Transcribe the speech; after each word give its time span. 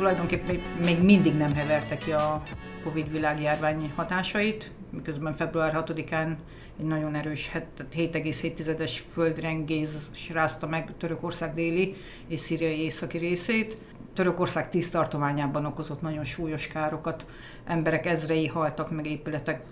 tulajdonképpen 0.00 0.60
még 0.84 1.02
mindig 1.02 1.36
nem 1.36 1.54
heverte 1.54 1.96
ki 1.96 2.12
a 2.12 2.42
Covid 2.82 3.10
világjárvány 3.10 3.92
hatásait, 3.96 4.70
miközben 4.90 5.36
február 5.36 5.84
6-án 5.86 6.36
egy 6.78 6.86
nagyon 6.86 7.14
erős 7.14 7.50
7,7-es 7.78 8.92
földrengés 9.12 9.88
rázta 10.32 10.66
meg 10.66 10.92
Törökország 10.98 11.54
déli 11.54 11.96
és 12.26 12.40
szíriai 12.40 12.80
északi 12.80 13.18
részét. 13.18 13.78
Törökország 14.12 14.68
tíz 14.68 14.90
tartományában 14.90 15.66
okozott 15.66 16.00
nagyon 16.00 16.24
súlyos 16.24 16.66
károkat, 16.66 17.26
emberek 17.64 18.06
ezrei 18.06 18.46
haltak 18.46 18.90
meg, 18.90 19.06
épületek, 19.06 19.62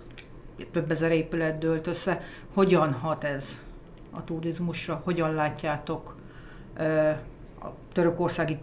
több 0.71 0.91
ezer 0.91 1.11
épület 1.11 1.57
dőlt 1.57 1.87
össze. 1.87 2.21
Hogyan 2.53 2.93
hat 2.93 3.23
ez 3.23 3.63
a 4.11 4.23
turizmusra? 4.23 5.01
Hogyan 5.03 5.33
látjátok 5.33 6.15
a 7.61 7.67
törökországi 7.93 8.57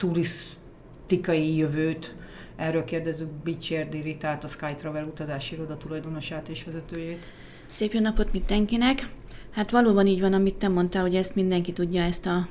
turisztikai 1.07 1.57
jövőt? 1.57 2.15
Erről 2.57 2.85
kérdezzük 2.85 3.29
Bicsérdi 3.29 4.01
Ritát, 4.01 4.45
a 4.45 4.47
Skytravel 4.47 5.05
utazási 5.05 5.55
iroda 5.55 5.77
tulajdonosát 5.77 6.49
és 6.49 6.65
vezetőjét. 6.65 7.23
Szép 7.67 7.93
jó 7.93 8.01
napot 8.01 8.33
mindenkinek! 8.33 9.09
Hát 9.51 9.71
valóban 9.71 10.07
így 10.07 10.21
van, 10.21 10.33
amit 10.33 10.55
te 10.55 10.69
mondtál, 10.69 11.03
hogy 11.03 11.15
ezt 11.15 11.35
mindenki 11.35 11.73
tudja, 11.73 12.03
ezt 12.03 12.27
a 12.27 12.49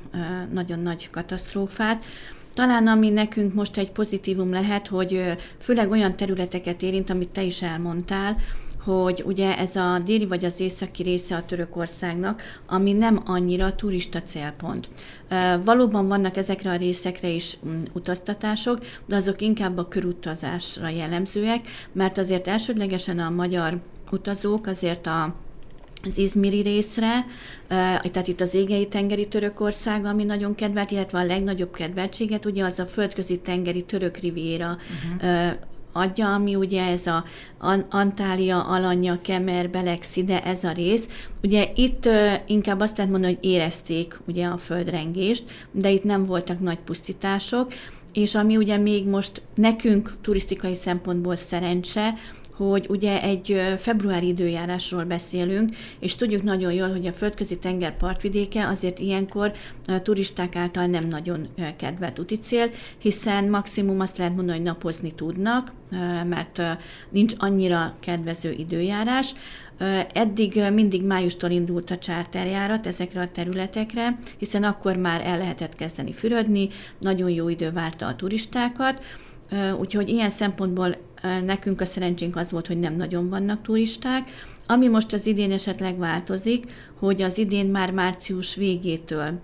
nagyon 0.52 0.78
nagy 0.78 1.10
katasztrófát. 1.10 2.04
Talán 2.54 2.86
ami 2.86 3.10
nekünk 3.10 3.54
most 3.54 3.76
egy 3.76 3.90
pozitívum 3.90 4.50
lehet, 4.50 4.86
hogy 4.86 5.36
főleg 5.58 5.90
olyan 5.90 6.16
területeket 6.16 6.82
érint, 6.82 7.10
amit 7.10 7.32
te 7.32 7.42
is 7.42 7.62
elmondtál, 7.62 8.36
hogy 8.86 9.22
ugye 9.26 9.58
ez 9.58 9.76
a 9.76 9.98
déli 10.04 10.26
vagy 10.26 10.44
az 10.44 10.60
északi 10.60 11.02
része 11.02 11.36
a 11.36 11.44
Törökországnak, 11.44 12.42
ami 12.66 12.92
nem 12.92 13.22
annyira 13.24 13.74
turista 13.74 14.22
célpont. 14.22 14.88
Valóban 15.64 16.08
vannak 16.08 16.36
ezekre 16.36 16.70
a 16.70 16.76
részekre 16.76 17.28
is 17.28 17.58
mm, 17.66 17.80
utaztatások, 17.92 18.78
de 19.06 19.16
azok 19.16 19.40
inkább 19.40 19.78
a 19.78 19.88
körutazásra 19.88 20.88
jellemzőek, 20.88 21.68
mert 21.92 22.18
elsődlegesen 22.46 23.18
a 23.18 23.30
magyar 23.30 23.78
utazók 24.10 24.66
azért 24.66 25.06
a 25.06 25.34
az 26.02 26.18
izmiri 26.18 26.60
részre, 26.60 27.26
tehát 27.68 28.26
itt 28.26 28.40
az 28.40 28.54
égei 28.54 28.88
tengeri 28.88 29.28
Törökország, 29.28 30.04
ami 30.04 30.24
nagyon 30.24 30.54
kedvelt, 30.54 30.90
illetve 30.90 31.18
a 31.18 31.24
legnagyobb 31.24 31.72
kedveltséget, 31.72 32.44
ugye 32.44 32.64
az 32.64 32.78
a 32.78 32.86
földközi 32.86 33.38
tengeri 33.38 33.82
török 33.84 34.16
riviera 34.16 34.76
uh-huh. 35.14 35.52
Adja, 35.96 36.34
ami 36.34 36.54
ugye 36.54 36.82
ez 36.82 37.06
a 37.06 37.24
Antália, 37.90 38.64
Alanya, 38.64 39.20
Kemer, 39.20 39.70
Belexi, 39.70 40.24
de 40.24 40.44
ez 40.44 40.64
a 40.64 40.72
rész. 40.72 41.08
Ugye 41.42 41.68
itt 41.74 42.08
inkább 42.46 42.80
azt 42.80 42.96
lehet 42.96 43.12
mondani, 43.12 43.34
hogy 43.34 43.44
érezték 43.44 44.20
ugye 44.26 44.46
a 44.46 44.56
földrengést, 44.56 45.44
de 45.70 45.90
itt 45.90 46.04
nem 46.04 46.26
voltak 46.26 46.60
nagy 46.60 46.78
pusztítások, 46.78 47.72
és 48.12 48.34
ami 48.34 48.56
ugye 48.56 48.76
még 48.76 49.06
most 49.06 49.42
nekünk 49.54 50.16
turisztikai 50.20 50.74
szempontból 50.74 51.36
szerencse, 51.36 52.14
hogy 52.56 52.86
ugye 52.88 53.22
egy 53.22 53.60
februári 53.78 54.26
időjárásról 54.26 55.04
beszélünk, 55.04 55.76
és 55.98 56.16
tudjuk 56.16 56.42
nagyon 56.42 56.72
jól, 56.72 56.90
hogy 56.90 57.06
a 57.06 57.12
földközi 57.12 57.58
tenger 57.58 57.96
partvidéke 57.96 58.66
azért 58.66 58.98
ilyenkor 58.98 59.52
turisták 60.02 60.56
által 60.56 60.86
nem 60.86 61.08
nagyon 61.08 61.48
kedvelt 61.76 62.20
cél, 62.40 62.70
hiszen 62.98 63.48
maximum 63.48 64.00
azt 64.00 64.18
lehet 64.18 64.34
mondani, 64.34 64.56
hogy 64.58 64.66
napozni 64.66 65.14
tudnak, 65.14 65.72
mert 66.28 66.62
nincs 67.10 67.34
annyira 67.38 67.94
kedvező 68.00 68.52
időjárás. 68.52 69.34
Eddig 70.12 70.62
mindig 70.72 71.02
májustól 71.02 71.50
indult 71.50 71.90
a 71.90 71.98
csárterjárat 71.98 72.86
ezekre 72.86 73.20
a 73.20 73.30
területekre, 73.32 74.18
hiszen 74.38 74.64
akkor 74.64 74.96
már 74.96 75.20
el 75.24 75.38
lehetett 75.38 75.74
kezdeni 75.74 76.12
fürödni, 76.12 76.68
nagyon 77.00 77.30
jó 77.30 77.48
idő 77.48 77.70
várta 77.70 78.06
a 78.06 78.16
turistákat, 78.16 79.02
úgyhogy 79.78 80.08
ilyen 80.08 80.30
szempontból 80.30 80.96
nekünk 81.44 81.80
a 81.80 81.84
szerencsénk 81.84 82.36
az 82.36 82.50
volt, 82.50 82.66
hogy 82.66 82.78
nem 82.78 82.96
nagyon 82.96 83.28
vannak 83.28 83.62
turisták. 83.62 84.30
Ami 84.66 84.88
most 84.88 85.12
az 85.12 85.26
idén 85.26 85.52
esetleg 85.52 85.98
változik, 85.98 86.72
hogy 86.98 87.22
az 87.22 87.38
idén 87.38 87.66
már 87.66 87.90
március 87.92 88.54
végétől 88.54 89.40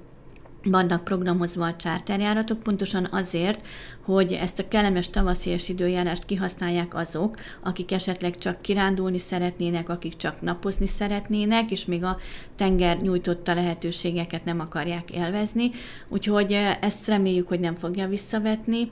vannak 0.64 1.04
programozva 1.04 1.66
a 1.66 1.76
csárterjáratok, 1.76 2.62
pontosan 2.62 3.08
azért, 3.10 3.66
hogy 4.04 4.32
ezt 4.32 4.58
a 4.58 4.68
kellemes 4.68 5.10
tavaszi 5.10 5.54
időjárást 5.66 6.24
kihasználják 6.24 6.94
azok, 6.94 7.36
akik 7.62 7.92
esetleg 7.92 8.38
csak 8.38 8.62
kirándulni 8.62 9.18
szeretnének, 9.18 9.88
akik 9.88 10.16
csak 10.16 10.40
napozni 10.40 10.86
szeretnének, 10.86 11.70
és 11.70 11.84
még 11.84 12.04
a 12.04 12.18
tenger 12.56 13.00
nyújtotta 13.00 13.54
lehetőségeket 13.54 14.44
nem 14.44 14.60
akarják 14.60 15.10
élvezni. 15.10 15.70
Úgyhogy 16.08 16.58
ezt 16.80 17.06
reméljük, 17.06 17.48
hogy 17.48 17.60
nem 17.60 17.74
fogja 17.74 18.08
visszavetni 18.08 18.90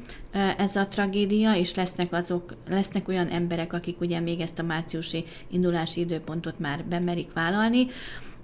ez 0.57 0.77
a 0.77 0.87
tragédia, 0.87 1.55
és 1.55 1.75
lesznek, 1.75 2.13
azok, 2.13 2.55
lesznek 2.69 3.09
olyan 3.09 3.29
emberek, 3.29 3.73
akik 3.73 4.01
ugye 4.01 4.21
még 4.21 4.41
ezt 4.41 4.59
a 4.59 4.63
márciusi 4.63 5.25
indulási 5.51 6.01
időpontot 6.01 6.59
már 6.59 6.85
bemerik 6.85 7.33
vállalni. 7.33 7.87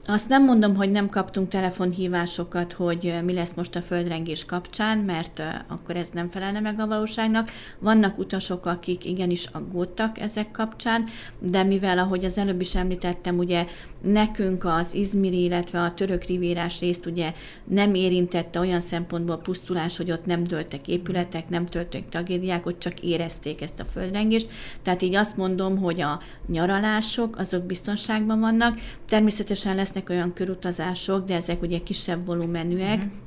Azt 0.09 0.29
nem 0.29 0.45
mondom, 0.45 0.75
hogy 0.75 0.91
nem 0.91 1.09
kaptunk 1.09 1.49
telefonhívásokat, 1.49 2.73
hogy 2.73 3.15
mi 3.25 3.33
lesz 3.33 3.55
most 3.55 3.77
a 3.77 3.83
földrengés 3.83 4.45
kapcsán, 4.45 4.99
mert 4.99 5.43
akkor 5.69 5.97
ez 5.97 6.09
nem 6.13 6.29
felelne 6.29 6.61
meg 6.61 6.81
a 6.81 6.87
valóságnak. 6.87 7.51
Vannak 7.79 8.19
utasok, 8.19 8.67
akik 8.67 9.05
igenis 9.05 9.47
aggódtak 9.53 10.19
ezek 10.19 10.51
kapcsán, 10.51 11.05
de 11.39 11.63
mivel, 11.63 11.99
ahogy 11.99 12.25
az 12.25 12.39
előbb 12.39 12.61
is 12.61 12.75
említettem, 12.75 13.39
ugye 13.39 13.67
nekünk 14.03 14.65
az 14.65 14.95
Izmiri, 14.95 15.43
illetve 15.43 15.81
a 15.81 15.95
török 15.95 16.25
rivérás 16.25 16.81
részt 16.81 17.07
ugye 17.07 17.33
nem 17.65 17.95
érintette 17.95 18.59
olyan 18.59 18.81
szempontból 18.81 19.37
pusztulás, 19.39 19.97
hogy 19.97 20.11
ott 20.11 20.27
nem 20.27 20.45
dőltek 20.45 20.89
épületek, 20.89 21.49
nem 21.49 21.67
történtek 21.67 22.11
tragédiák, 22.11 22.67
ott 22.67 22.79
csak 22.79 23.01
érezték 23.01 23.63
ezt 23.63 23.81
a 23.81 23.85
földrengést. 23.85 24.51
Tehát 24.83 25.03
így 25.03 25.15
azt 25.15 25.37
mondom, 25.37 25.79
hogy 25.79 26.01
a 26.01 26.21
nyaralások 26.49 27.39
azok 27.39 27.65
biztonságban 27.65 28.41
vannak. 28.41 28.79
Természetesen 29.07 29.75
lesz 29.75 29.95
lesznek 29.97 30.17
olyan 30.17 30.33
körutazások, 30.33 31.27
de 31.27 31.35
ezek 31.35 31.63
ugye 31.63 31.83
kisebb 31.83 32.27
volumenűek, 32.27 32.97
uh-huh 32.97 33.25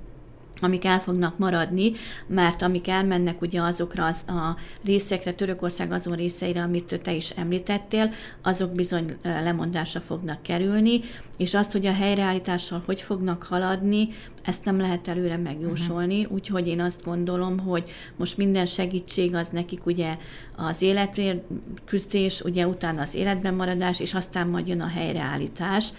amik 0.62 0.86
el 0.86 1.00
fognak 1.00 1.38
maradni, 1.38 1.92
mert 2.28 2.62
amik 2.62 2.88
elmennek 2.88 3.42
ugye 3.42 3.62
azokra 3.62 4.06
az, 4.06 4.24
a 4.28 4.58
részekre, 4.84 5.34
Törökország 5.34 5.92
azon 5.92 6.16
részeire, 6.16 6.62
amit 6.62 7.00
te 7.04 7.14
is 7.14 7.30
említettél, 7.30 8.12
azok 8.42 8.72
bizony 8.72 9.16
lemondásra 9.24 10.00
fognak 10.00 10.42
kerülni, 10.42 11.00
és 11.38 11.54
azt, 11.54 11.72
hogy 11.72 11.86
a 11.86 11.94
helyreállítással 11.94 12.84
hogy 12.86 13.02
fognak 13.02 13.44
haladni, 13.44 14.10
ezt 14.44 14.66
nem 14.66 14.80
lehet 14.80 15.08
előre 15.08 15.38
megjósolni, 15.38 16.20
uh-huh. 16.20 16.34
úgyhogy 16.34 16.68
én 16.68 16.82
azt 16.82 17.04
gondolom, 17.04 17.60
hogy 17.60 17.84
most 18.16 18.38
minden 18.38 18.66
segítség 18.66 19.36
az 19.36 19.50
nekik 19.50 19.86
ugye 19.86 20.18
az 20.56 20.82
életért 20.82 21.44
küzdés, 21.86 22.42
ugye 22.42 22.68
utána 22.68 23.02
az 23.02 23.16
életben 23.16 23.54
maradás, 23.54 24.00
és 24.00 24.14
aztán 24.14 24.48
majd 24.48 24.68
jön 24.68 24.82
a 24.82 24.88
helyreállítás, 24.88 25.94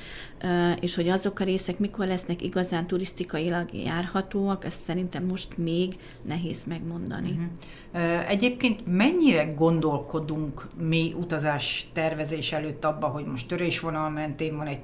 és 0.81 0.95
hogy 0.95 1.09
azok 1.09 1.41
a 1.41 1.45
részek 1.45 1.79
mikor 1.79 2.07
lesznek 2.07 2.43
igazán 2.43 2.87
turisztikailag 2.87 3.75
járhatóak, 3.75 4.65
ezt 4.65 4.83
szerintem 4.83 5.25
most 5.25 5.59
még 5.59 5.99
nehéz 6.23 6.65
megmondani. 6.65 7.31
Uh-huh. 7.31 8.29
Egyébként 8.29 8.81
mennyire 8.87 9.45
gondolkodunk 9.45 10.69
mi 10.79 11.15
utazás 11.17 11.89
tervezés 11.93 12.53
előtt 12.53 12.85
abba, 12.85 13.07
hogy 13.07 13.25
most 13.25 13.49
törésvonal 13.49 14.11
mentén 14.11 14.57
van 14.57 14.67
egy, 14.67 14.81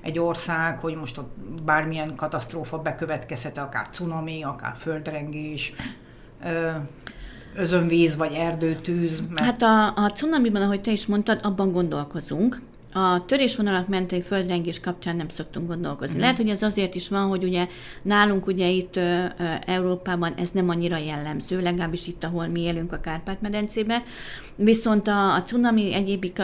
egy 0.00 0.18
ország, 0.18 0.78
hogy 0.78 0.94
most 0.94 1.18
ott 1.18 1.36
bármilyen 1.64 2.14
katasztrófa 2.14 2.78
bekövetkezhet, 2.78 3.58
akár 3.58 3.88
cunami, 3.90 4.42
akár 4.42 4.74
földrengés, 4.76 5.72
özönvíz 7.56 8.16
vagy 8.16 8.32
erdőtűz? 8.32 9.22
Mert... 9.30 9.46
Hát 9.46 9.62
a, 9.62 10.04
a 10.04 10.10
cunamiban, 10.10 10.62
ahogy 10.62 10.80
te 10.80 10.90
is 10.90 11.06
mondtad, 11.06 11.40
abban 11.42 11.72
gondolkozunk, 11.72 12.60
a 12.92 13.24
törésvonalak 13.24 13.88
mentei 13.88 14.20
földrengés 14.20 14.80
kapcsán 14.80 15.16
nem 15.16 15.28
szoktunk 15.28 15.68
gondolkozni. 15.68 16.16
Mm. 16.16 16.20
Lehet, 16.20 16.36
hogy 16.36 16.48
ez 16.48 16.62
azért 16.62 16.94
is 16.94 17.08
van, 17.08 17.28
hogy 17.28 17.44
ugye 17.44 17.68
nálunk 18.02 18.46
ugye 18.46 18.68
itt 18.68 18.96
ö, 18.96 19.24
Európában 19.66 20.34
ez 20.34 20.50
nem 20.50 20.68
annyira 20.68 20.96
jellemző, 20.96 21.60
legalábbis 21.60 22.06
itt, 22.06 22.24
ahol 22.24 22.46
mi 22.46 22.60
élünk 22.60 22.92
a 22.92 23.00
Kárpát-medencében, 23.00 24.02
viszont 24.56 25.08
a, 25.08 25.34
a 25.34 25.42
cunami 25.42 25.94
egyéb 25.94 26.40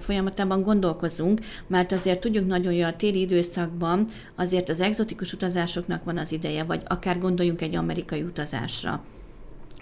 folyamatában 0.00 0.62
gondolkozunk, 0.62 1.40
mert 1.66 1.92
azért 1.92 2.20
tudjuk 2.20 2.46
nagyon 2.46 2.72
jól 2.72 2.86
a 2.86 2.96
téli 2.96 3.20
időszakban 3.20 4.04
azért 4.36 4.68
az 4.68 4.80
egzotikus 4.80 5.32
utazásoknak 5.32 6.04
van 6.04 6.18
az 6.18 6.32
ideje, 6.32 6.64
vagy 6.64 6.82
akár 6.86 7.18
gondoljunk 7.18 7.60
egy 7.60 7.74
amerikai 7.74 8.22
utazásra 8.22 9.02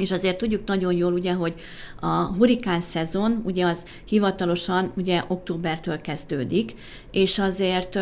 és 0.00 0.10
azért 0.10 0.38
tudjuk 0.38 0.66
nagyon 0.66 0.92
jól, 0.92 1.12
ugye, 1.12 1.32
hogy 1.32 1.54
a 2.00 2.06
hurikán 2.06 2.80
szezon, 2.80 3.42
ugye 3.44 3.66
az 3.66 3.86
hivatalosan 4.04 4.92
ugye 4.96 5.22
októbertől 5.28 6.00
kezdődik, 6.00 6.74
és 7.10 7.38
azért 7.38 7.98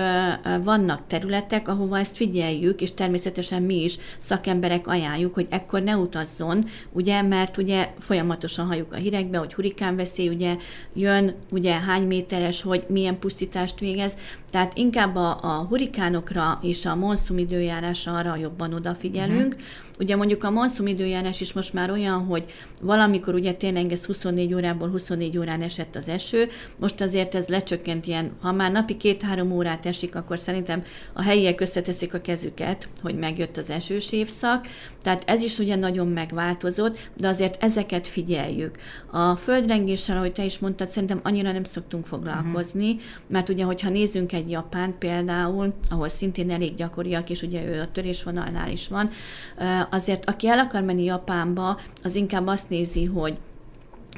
vannak 0.63 1.07
területek, 1.07 1.69
ahova 1.69 1.99
ezt 1.99 2.17
figyeljük, 2.17 2.81
és 2.81 2.95
természetesen 2.95 3.63
mi 3.63 3.83
is 3.83 3.99
szakemberek 4.19 4.87
ajánljuk, 4.87 5.35
hogy 5.35 5.47
ekkor 5.51 5.83
ne 5.83 5.97
utazzon, 5.97 6.67
ugye, 6.93 7.23
mert 7.23 7.57
ugye 7.57 7.89
folyamatosan 7.99 8.67
halljuk 8.67 8.93
a 8.93 8.97
hírekbe, 8.97 9.39
hogy 9.39 9.55
hurikán 9.55 9.97
veszély, 9.97 10.29
ugye 10.29 10.57
jön, 10.95 11.35
ugye 11.51 11.73
hány 11.73 12.07
méteres, 12.07 12.63
hogy 12.63 12.85
milyen 12.89 13.19
pusztítást 13.19 13.79
végez, 13.79 14.17
tehát 14.51 14.77
inkább 14.79 15.17
a, 15.17 15.39
a 15.43 15.67
hurikánokra 15.69 16.59
és 16.63 16.87
a 16.87 16.95
monszum 16.95 17.39
időjárásra 17.39 18.17
arra 18.17 18.37
jobban 18.37 18.73
odafigyelünk. 18.73 19.55
Uh-huh. 19.55 19.89
Ugye 19.99 20.17
mondjuk 20.17 20.45
a 20.45 20.51
monszum 20.51 20.87
időjárás 20.87 21.41
is 21.41 21.53
most 21.53 21.73
már 21.73 21.91
olyan, 21.91 22.25
hogy 22.25 22.45
valamikor 22.83 23.35
ugye 23.35 23.53
tényleg 23.53 23.93
ez 23.93 24.05
24 24.05 24.55
órából 24.55 24.89
24 24.89 25.39
órán 25.39 25.63
esett 25.63 25.97
az 25.97 26.09
eső, 26.09 26.49
most 26.77 27.01
azért 27.01 27.35
ez 27.35 27.47
lecsökkent 27.47 28.07
ilyen, 28.07 28.33
ha 28.41 28.53
már 28.53 28.73
napi 28.73 28.97
két-három 28.97 29.53
órát 29.53 29.87
esik, 29.87 30.15
akkor 30.15 30.39
szerintem 30.39 30.83
a 31.13 31.23
helyiek 31.23 31.61
összeteszik 31.61 32.15
a 32.15 32.21
kezüket, 32.21 32.89
hogy 33.03 33.15
megjött 33.15 33.57
az 33.57 33.71
esős 33.71 34.13
évszak, 34.13 34.67
tehát 35.03 35.23
ez 35.27 35.43
is 35.43 35.59
ugye 35.59 35.77
nagyon 35.77 36.09
megváltozott, 36.09 36.99
de 37.17 37.29
azért 37.29 37.63
ezeket 37.63 38.09
figyeljük. 38.09 38.77
A 39.11 39.37
földrengéssel, 39.37 40.17
ahogy 40.17 40.33
te 40.33 40.45
is 40.45 40.59
mondtad, 40.59 40.91
szerintem 40.91 41.21
annyira 41.23 41.53
nem 41.53 41.65
szoktunk 41.65 42.07
foglalkozni, 42.07 42.91
uh-huh. 42.91 43.03
mert 43.27 43.49
ugye, 43.49 43.65
hogyha 43.65 43.91
nézzünk 43.91 44.33
egy 44.39 44.51
Japán 44.51 44.95
például, 44.99 45.75
ahol 45.91 46.09
szintén 46.09 46.51
elég 46.51 46.75
gyakoriak, 46.75 47.31
és 47.31 47.43
ugye 47.43 47.65
ő 47.65 47.81
a 47.81 47.93
törésvonalnál 47.93 48.71
is 48.71 48.89
van, 48.89 49.11
azért 49.91 50.29
aki 50.29 50.49
el 50.49 50.59
akar 50.59 50.83
menni 50.83 51.05
Japánba, 51.05 51.81
az 52.03 52.15
inkább 52.15 52.47
azt 52.47 52.69
nézi, 52.69 53.05
hogy 53.05 53.39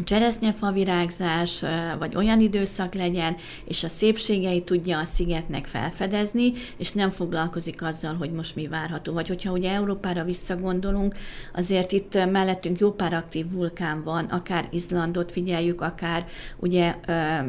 cseresznyefa 0.05 0.70
virágzás, 0.70 1.64
vagy 1.99 2.17
olyan 2.17 2.40
időszak 2.40 2.94
legyen, 2.94 3.37
és 3.64 3.84
a 3.84 3.88
szépségei 3.88 4.62
tudja 4.62 4.99
a 4.99 5.05
szigetnek 5.05 5.67
felfedezni, 5.67 6.52
és 6.76 6.93
nem 6.93 7.11
foglalkozik 7.11 7.82
azzal, 7.82 8.14
hogy 8.14 8.31
most 8.32 8.56
mi 8.56 8.69
várható. 8.69 9.12
Vagy 9.12 9.28
hogyha 9.28 9.52
ugye 9.52 9.73
Európára 9.73 10.25
visszagondolunk, 10.25 11.14
azért 11.55 11.93
itt 11.93 12.14
mellettünk 12.14 12.78
jó 12.78 12.93
pár 12.93 13.14
aktív 13.14 13.52
vulkán 13.52 14.02
van, 14.02 14.25
akár 14.25 14.69
Izlandot 14.70 15.32
figyeljük, 15.32 15.81
akár 15.81 16.26
ugye 16.56 16.94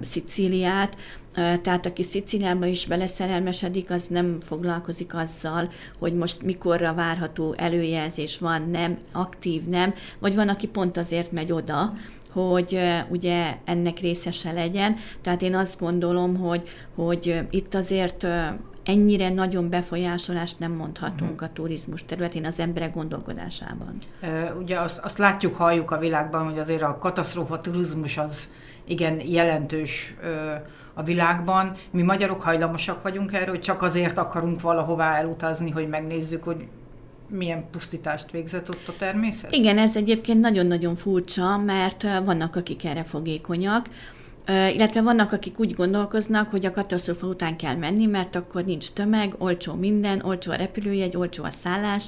Szicíliát, 0.01 0.97
tehát 1.33 1.86
aki 1.86 2.04
Sziciliába 2.04 2.66
is 2.66 2.86
beleszerelmesedik, 2.86 3.92
az 3.92 4.07
nem 4.07 4.38
foglalkozik 4.42 5.16
azzal, 5.16 5.72
hogy 6.00 6.13
most 6.13 6.42
mikorra 6.42 6.94
várható 6.94 7.54
előjelzés 7.57 8.38
van, 8.38 8.69
nem, 8.69 8.98
aktív, 9.12 9.63
nem, 9.63 9.94
vagy 10.19 10.36
van, 10.36 10.50
aki 10.50 10.68
pont 10.68 10.98
azért 10.98 11.31
megy 11.31 11.51
oda, 11.51 11.94
hogy 12.31 12.80
ugye 13.10 13.57
ennek 13.66 14.00
részese 14.00 14.51
legyen. 14.51 14.95
Tehát 15.22 15.42
én 15.42 15.56
azt 15.56 15.80
gondolom, 15.80 16.38
hogy, 16.38 16.69
hogy 16.95 17.42
itt 17.50 17.74
azért 17.74 18.27
ennyire 18.84 19.30
nagyon 19.30 19.69
befolyásolást 19.69 20.60
nem 20.60 20.72
mondhatunk 20.72 21.31
uh-huh. 21.31 21.50
a 21.50 21.54
turizmus 21.54 22.06
területén 22.06 22.45
az 22.45 22.60
emberek 22.60 22.94
gondolkodásában. 22.94 23.98
Ugye 24.60 24.80
azt, 24.80 24.98
azt 24.98 25.18
látjuk, 25.18 25.56
halljuk 25.56 25.92
a 25.92 25.98
világban, 25.98 26.45
hogy 26.45 26.60
azért 26.60 26.81
a 26.81 26.98
katasztrófa 26.98 27.62
turizmus 27.62 28.18
az 28.18 28.50
igen 28.86 29.22
jelentős 29.27 30.16
a 30.93 31.03
világban. 31.03 31.75
Mi 31.91 32.01
magyarok 32.01 32.41
hajlamosak 32.41 33.01
vagyunk 33.01 33.33
erre, 33.33 33.49
hogy 33.49 33.61
csak 33.61 33.81
azért 33.81 34.17
akarunk 34.17 34.61
valahová 34.61 35.15
elutazni, 35.15 35.69
hogy 35.69 35.88
megnézzük, 35.88 36.43
hogy 36.43 36.67
milyen 37.27 37.69
pusztítást 37.71 38.31
végzett 38.31 38.69
ott 38.69 38.88
a 38.88 38.93
természet? 38.97 39.51
Igen, 39.51 39.77
ez 39.77 39.95
egyébként 39.95 40.39
nagyon-nagyon 40.39 40.95
furcsa, 40.95 41.57
mert 41.57 42.03
vannak, 42.23 42.55
akik 42.55 42.85
erre 42.85 43.03
fogékonyak 43.03 43.85
illetve 44.47 45.01
vannak, 45.01 45.31
akik 45.31 45.59
úgy 45.59 45.73
gondolkoznak, 45.73 46.49
hogy 46.49 46.65
a 46.65 46.71
katasztrófa 46.71 47.27
után 47.27 47.57
kell 47.57 47.75
menni, 47.75 48.05
mert 48.05 48.35
akkor 48.35 48.65
nincs 48.65 48.91
tömeg, 48.91 49.33
olcsó 49.38 49.73
minden, 49.73 50.21
olcsó 50.25 50.51
a 50.51 50.55
repülőjegy, 50.55 51.17
olcsó 51.17 51.43
a 51.43 51.49
szállás, 51.49 52.07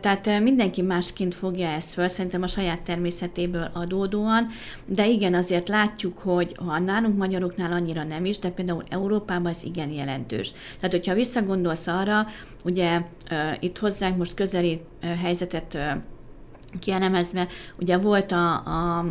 tehát 0.00 0.40
mindenki 0.40 0.82
másként 0.82 1.34
fogja 1.34 1.68
ezt 1.68 1.92
föl, 1.92 2.08
szerintem 2.08 2.42
a 2.42 2.46
saját 2.46 2.80
természetéből 2.80 3.70
adódóan, 3.72 4.46
de 4.84 5.06
igen, 5.06 5.34
azért 5.34 5.68
látjuk, 5.68 6.18
hogy 6.18 6.56
ha 6.66 6.78
nálunk 6.78 7.16
magyaroknál 7.16 7.72
annyira 7.72 8.02
nem 8.02 8.24
is, 8.24 8.38
de 8.38 8.50
például 8.50 8.84
Európában 8.88 9.52
ez 9.52 9.64
igen 9.64 9.90
jelentős. 9.90 10.52
Tehát, 10.76 10.90
hogyha 10.90 11.14
visszagondolsz 11.14 11.86
arra, 11.86 12.26
ugye 12.64 13.02
itt 13.60 13.78
hozzánk 13.78 14.16
most 14.16 14.34
közeli 14.34 14.80
helyzetet 15.22 15.78
kielemezve, 16.80 17.46
ugye 17.78 17.98
volt 17.98 18.32
a, 18.32 18.54
a 18.54 19.04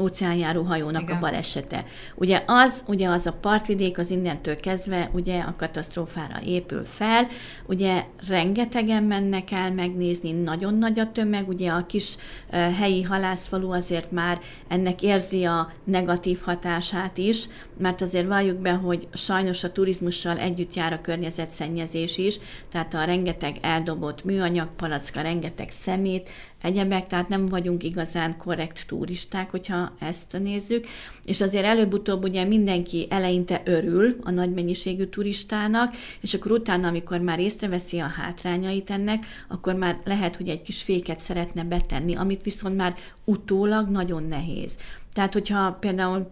óceánjáró 0.00 0.62
hajónak 0.62 1.02
Igen. 1.02 1.16
a 1.16 1.20
balesete. 1.20 1.84
Ugye 2.14 2.42
az, 2.46 2.84
ugye 2.86 3.08
az 3.08 3.26
a 3.26 3.32
partvidék 3.32 3.98
az 3.98 4.10
innentől 4.10 4.56
kezdve 4.56 5.10
ugye 5.12 5.40
a 5.40 5.54
katasztrófára 5.56 6.40
épül 6.44 6.84
fel, 6.84 7.26
ugye 7.66 8.04
rengetegen 8.28 9.02
mennek 9.02 9.50
el 9.50 9.72
megnézni, 9.72 10.32
nagyon 10.32 10.74
nagy 10.74 10.98
a 10.98 11.12
tömeg, 11.12 11.48
ugye 11.48 11.70
a 11.70 11.86
kis 11.86 12.16
uh, 12.16 12.72
helyi 12.72 13.02
halászfalu 13.02 13.72
azért 13.72 14.10
már 14.10 14.40
ennek 14.68 15.02
érzi 15.02 15.44
a 15.44 15.72
negatív 15.84 16.40
hatását 16.42 17.18
is, 17.18 17.48
mert 17.78 18.00
azért 18.00 18.26
valljuk 18.26 18.58
be, 18.58 18.72
hogy 18.72 19.08
sajnos 19.12 19.64
a 19.64 19.72
turizmussal 19.72 20.38
együtt 20.38 20.74
jár 20.74 20.92
a 20.92 21.00
környezetszennyezés 21.00 22.18
is, 22.18 22.38
tehát 22.72 22.94
a 22.94 23.04
rengeteg 23.04 23.56
eldobott 23.60 24.24
műanyag 24.24 24.68
palacka, 24.76 25.20
rengeteg 25.20 25.70
szemét, 25.70 26.30
egyebek, 26.62 27.06
tehát 27.06 27.28
nem 27.28 27.46
vagyunk 27.46 27.82
igazán 27.82 28.36
korrekt 28.36 28.86
turisták, 28.86 29.50
hogyha 29.50 29.83
ezt 29.98 30.38
nézzük, 30.42 30.86
és 31.24 31.40
azért 31.40 31.64
előbb-utóbb 31.64 32.24
ugye 32.24 32.44
mindenki 32.44 33.06
eleinte 33.10 33.62
örül 33.64 34.16
a 34.22 34.30
nagy 34.30 34.52
mennyiségű 34.52 35.04
turistának, 35.04 35.94
és 36.20 36.34
akkor 36.34 36.52
utána, 36.52 36.88
amikor 36.88 37.18
már 37.18 37.38
észreveszi 37.38 37.98
a 37.98 38.06
hátrányait 38.06 38.90
ennek, 38.90 39.24
akkor 39.48 39.74
már 39.74 40.00
lehet, 40.04 40.36
hogy 40.36 40.48
egy 40.48 40.62
kis 40.62 40.82
féket 40.82 41.20
szeretne 41.20 41.64
betenni, 41.64 42.16
amit 42.16 42.42
viszont 42.42 42.76
már 42.76 42.94
utólag 43.24 43.88
nagyon 43.88 44.22
nehéz. 44.22 44.78
Tehát, 45.12 45.32
hogyha 45.32 45.72
például 45.72 46.30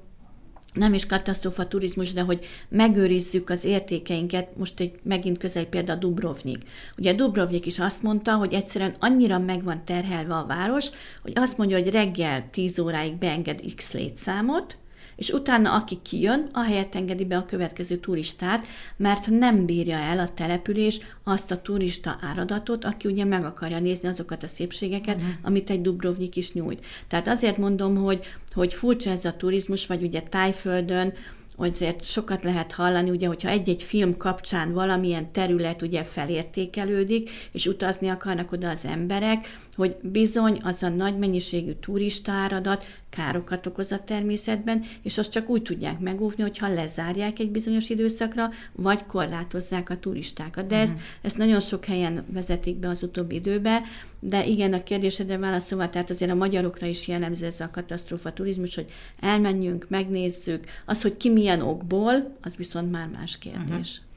nem 0.72 0.94
is 0.94 1.06
katasztrófa 1.06 1.68
turizmus, 1.68 2.12
de 2.12 2.20
hogy 2.20 2.44
megőrizzük 2.68 3.50
az 3.50 3.64
értékeinket. 3.64 4.56
Most 4.56 4.80
egy 4.80 4.92
megint 5.02 5.38
közel 5.38 5.64
példa 5.64 5.94
Dubrovnik. 5.94 6.62
Ugye 6.98 7.12
Dubrovnik 7.14 7.66
is 7.66 7.78
azt 7.78 8.02
mondta, 8.02 8.34
hogy 8.34 8.52
egyszerűen 8.52 8.94
annyira 8.98 9.38
meg 9.38 9.62
van 9.64 9.84
terhelve 9.84 10.34
a 10.34 10.46
város, 10.46 10.88
hogy 11.22 11.32
azt 11.34 11.58
mondja, 11.58 11.78
hogy 11.78 11.90
reggel 11.90 12.48
10 12.50 12.78
óráig 12.78 13.16
beenged 13.16 13.60
X 13.76 13.92
létszámot, 13.92 14.76
és 15.16 15.30
utána 15.30 15.74
aki 15.74 15.98
kijön, 16.02 16.48
ahelyett 16.52 16.94
engedi 16.94 17.24
be 17.24 17.36
a 17.36 17.44
következő 17.44 17.96
turistát, 17.96 18.66
mert 18.96 19.26
nem 19.30 19.66
bírja 19.66 19.96
el 19.96 20.18
a 20.18 20.28
település 20.34 21.00
azt 21.24 21.50
a 21.50 21.62
turista 21.62 22.18
áradatot, 22.20 22.84
aki 22.84 23.08
ugye 23.08 23.24
meg 23.24 23.44
akarja 23.44 23.78
nézni 23.78 24.08
azokat 24.08 24.42
a 24.42 24.46
szépségeket, 24.46 25.16
uh-huh. 25.16 25.30
amit 25.42 25.70
egy 25.70 25.80
Dubrovnik 25.80 26.36
is 26.36 26.52
nyújt. 26.52 26.84
Tehát 27.08 27.28
azért 27.28 27.56
mondom, 27.56 27.96
hogy, 27.96 28.20
hogy 28.54 28.74
furcsa 28.74 29.10
ez 29.10 29.24
a 29.24 29.36
turizmus, 29.36 29.86
vagy 29.86 30.02
ugye 30.02 30.22
Tájföldön, 30.22 31.12
azért 31.56 32.04
sokat 32.04 32.44
lehet 32.44 32.72
hallani, 32.72 33.10
ugye, 33.10 33.26
hogyha 33.26 33.48
egy-egy 33.48 33.82
film 33.82 34.16
kapcsán 34.16 34.72
valamilyen 34.72 35.32
terület 35.32 35.82
ugye 35.82 36.04
felértékelődik, 36.04 37.30
és 37.52 37.66
utazni 37.66 38.08
akarnak 38.08 38.52
oda 38.52 38.68
az 38.68 38.84
emberek, 38.84 39.46
hogy 39.76 39.96
bizony 40.02 40.60
az 40.62 40.82
a 40.82 40.88
nagy 40.88 41.18
mennyiségű 41.18 41.72
turistáradat 41.72 42.84
károkat 43.16 43.66
okoz 43.66 43.92
a 43.92 44.04
természetben, 44.04 44.82
és 45.02 45.18
azt 45.18 45.30
csak 45.30 45.48
úgy 45.48 45.62
tudják 45.62 45.98
megóvni, 45.98 46.42
hogyha 46.42 46.74
lezárják 46.74 47.38
egy 47.38 47.50
bizonyos 47.50 47.88
időszakra, 47.88 48.50
vagy 48.72 49.06
korlátozzák 49.06 49.90
a 49.90 49.98
turistákat. 49.98 50.66
De 50.66 50.76
ezt, 50.76 50.98
ezt 51.22 51.36
nagyon 51.36 51.60
sok 51.60 51.84
helyen 51.84 52.24
vezetik 52.28 52.76
be 52.76 52.88
az 52.88 53.02
utóbbi 53.02 53.34
időbe, 53.34 53.82
de 54.20 54.44
igen, 54.46 54.72
a 54.72 54.82
kérdésedre 54.82 55.38
válaszolva, 55.38 55.88
tehát 55.88 56.10
azért 56.10 56.30
a 56.30 56.34
magyarokra 56.34 56.86
is 56.86 57.08
jellemző 57.08 57.46
ez 57.46 57.60
a 57.60 57.70
katasztrófa 57.70 58.32
turizmus, 58.32 58.74
hogy 58.74 58.90
elmenjünk, 59.20 59.86
megnézzük, 59.88 60.64
az, 60.86 61.02
hogy 61.02 61.16
ki 61.16 61.30
milyen 61.30 61.60
okból, 61.60 62.36
az 62.42 62.56
viszont 62.56 62.90
már 62.90 63.08
más 63.08 63.38
kérdés. 63.38 63.68
Uh-huh 63.68 64.10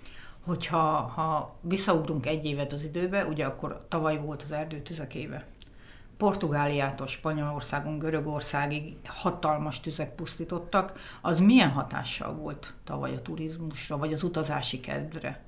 hogyha 0.46 0.78
ha 1.16 1.58
visszaugrunk 1.62 2.26
egy 2.26 2.46
évet 2.46 2.74
az 2.74 2.84
időbe, 2.84 3.26
ugye 3.26 3.46
akkor 3.46 3.86
tavaly 3.90 4.18
volt 4.18 4.42
az 4.42 4.52
erdőtüzek 4.52 5.16
éve. 5.16 5.46
Portugáliától 6.18 7.08
Spanyolországon, 7.08 8.00
Görögországig 8.00 8.98
hatalmas 9.06 9.80
tüzek 9.80 10.16
pusztítottak, 10.16 11.00
az 11.22 11.40
milyen 11.40 11.70
hatással 11.70 12.34
volt 12.34 12.74
tavaly 12.84 13.16
a 13.16 13.22
turizmusra, 13.22 13.98
vagy 13.98 14.14
az 14.14 14.24
utazási 14.24 14.80
kedvre? 14.80 15.45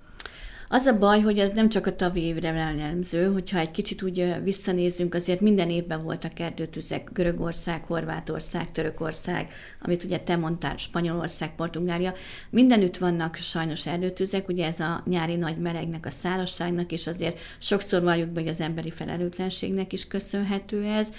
Az 0.69 0.85
a 0.85 0.97
baj, 0.97 1.21
hogy 1.21 1.39
ez 1.39 1.51
nem 1.51 1.69
csak 1.69 1.85
a 1.85 1.95
tavalyi 1.95 2.23
évre 2.23 2.53
jellemző, 2.53 3.31
hogyha 3.33 3.59
egy 3.59 3.71
kicsit 3.71 4.03
úgy 4.03 4.43
visszanézünk, 4.43 5.13
azért 5.13 5.41
minden 5.41 5.69
évben 5.69 6.03
voltak 6.03 6.39
erdőtüzek, 6.39 7.09
Görögország, 7.13 7.83
Horvátország, 7.83 8.71
Törökország, 8.71 9.51
amit 9.81 10.03
ugye 10.03 10.19
te 10.19 10.35
mondtál, 10.35 10.77
Spanyolország, 10.77 11.55
Portugália, 11.55 12.13
mindenütt 12.49 12.97
vannak 12.97 13.35
sajnos 13.35 13.85
erdőtüzek, 13.85 14.47
ugye 14.47 14.65
ez 14.65 14.79
a 14.79 15.03
nyári 15.05 15.35
nagy 15.35 15.57
melegnek, 15.57 16.05
a 16.05 16.09
szárazságnak, 16.09 16.91
és 16.91 17.07
azért 17.07 17.39
sokszor 17.59 18.01
valljuk 18.01 18.29
be, 18.29 18.39
hogy 18.39 18.49
az 18.49 18.61
emberi 18.61 18.91
felelőtlenségnek 18.91 19.93
is 19.93 20.07
köszönhető 20.07 20.83
ez. 20.83 21.13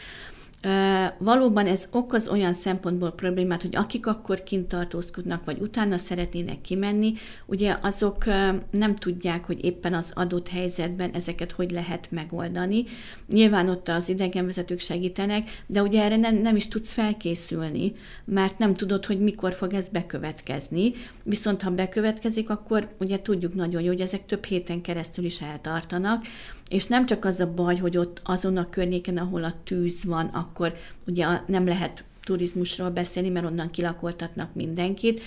Valóban 1.19 1.67
ez 1.67 1.89
okoz 1.91 2.29
olyan 2.29 2.53
szempontból 2.53 3.11
problémát, 3.13 3.63
hogy 3.63 3.77
akik 3.77 4.07
akkor 4.07 4.43
kint 4.43 4.69
tartózkodnak, 4.69 5.45
vagy 5.45 5.59
utána 5.61 5.99
szeretnének 5.99 6.61
kimenni, 6.61 7.13
ugye 7.47 7.77
azok 7.83 8.25
nem 8.71 8.95
tudják, 8.95 9.45
hogy 9.45 9.65
éppen 9.65 9.95
az 9.95 10.11
adott 10.15 10.49
helyzetben 10.49 11.11
ezeket 11.11 11.53
hogy 11.53 11.71
lehet 11.71 12.11
megoldani. 12.11 12.85
Nyilván 13.29 13.69
ott 13.69 13.89
az 13.89 14.09
idegenvezetők 14.09 14.81
segítenek, 14.81 15.63
de 15.67 15.83
ugye 15.83 16.03
erre 16.03 16.17
nem, 16.17 16.35
nem 16.35 16.57
is 16.57 16.69
tudsz 16.69 16.93
felkészülni, 16.93 17.93
mert 18.25 18.59
nem 18.59 18.75
tudod, 18.75 19.07
hogy 19.07 19.21
mikor 19.21 19.53
fog 19.53 19.73
ez 19.73 19.89
bekövetkezni. 19.89 20.93
Viszont 21.23 21.63
ha 21.63 21.71
bekövetkezik, 21.71 22.51
akkor 22.51 22.89
ugye 23.01 23.23
tudjuk 23.23 23.55
nagyon 23.55 23.83
jó, 23.83 23.89
hogy 23.89 24.01
ezek 24.01 24.27
több 24.27 24.45
héten 24.45 24.81
keresztül 24.81 25.25
is 25.25 25.41
eltartanak, 25.41 26.25
és 26.69 26.87
nem 26.87 27.07
csak 27.07 27.25
az 27.25 27.41
a 27.41 27.53
baj, 27.55 27.77
hogy 27.77 27.97
ott 27.97 28.21
azon 28.25 28.57
a 28.57 28.69
környéken, 28.69 29.17
ahol 29.17 29.45
a 29.45 29.55
tűz 29.65 30.05
van, 30.05 30.27
akkor 30.27 30.75
ugye 31.07 31.27
nem 31.47 31.67
lehet 31.67 32.05
turizmusról 32.23 32.91
beszélni, 32.91 33.29
mert 33.29 33.47
onnan 33.47 33.71
kilakoltatnak 33.71 34.55
mindenkit, 34.55 35.21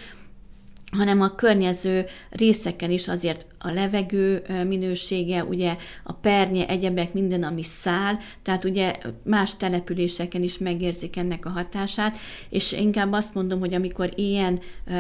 hanem 0.92 1.22
a 1.22 1.36
környező 1.36 2.06
részeken 2.30 2.92
is 2.92 3.08
azért 3.08 3.46
a 3.58 3.72
levegő 3.72 4.44
minősége, 4.68 5.44
ugye 5.44 5.76
a 6.04 6.14
pernye, 6.14 6.68
egyebek, 6.68 7.14
minden, 7.14 7.44
ami 7.44 7.64
száll, 7.64 8.16
tehát 8.42 8.64
ugye 8.64 8.96
más 9.24 9.58
településeken 9.58 10.44
is 10.44 10.58
megérzik 10.58 11.18
ennek 11.18 11.46
a 11.46 11.50
hatását, 11.50 12.18
és 12.50 12.72
inkább 12.72 13.12
azt 13.12 13.34
mondom, 13.34 13.60
hogy 13.60 13.74
amikor 13.74 14.12
ilyen 14.16 14.60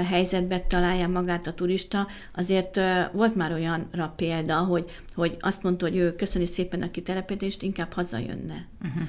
helyzetben 0.09 0.61
találja 0.67 1.07
magát 1.07 1.47
a 1.47 1.53
turista, 1.53 2.07
azért 2.35 2.79
volt 3.13 3.35
már 3.35 3.51
olyanra 3.51 4.13
példa, 4.15 4.57
hogy, 4.57 4.85
hogy 5.13 5.37
azt 5.39 5.63
mondta, 5.63 5.85
hogy 5.85 5.95
ő 5.95 6.15
köszöni 6.15 6.45
szépen 6.45 6.81
a 6.81 6.91
kitelepedést, 6.91 7.61
inkább 7.61 7.93
hazajönne. 7.93 8.65
Uh-huh 8.83 9.07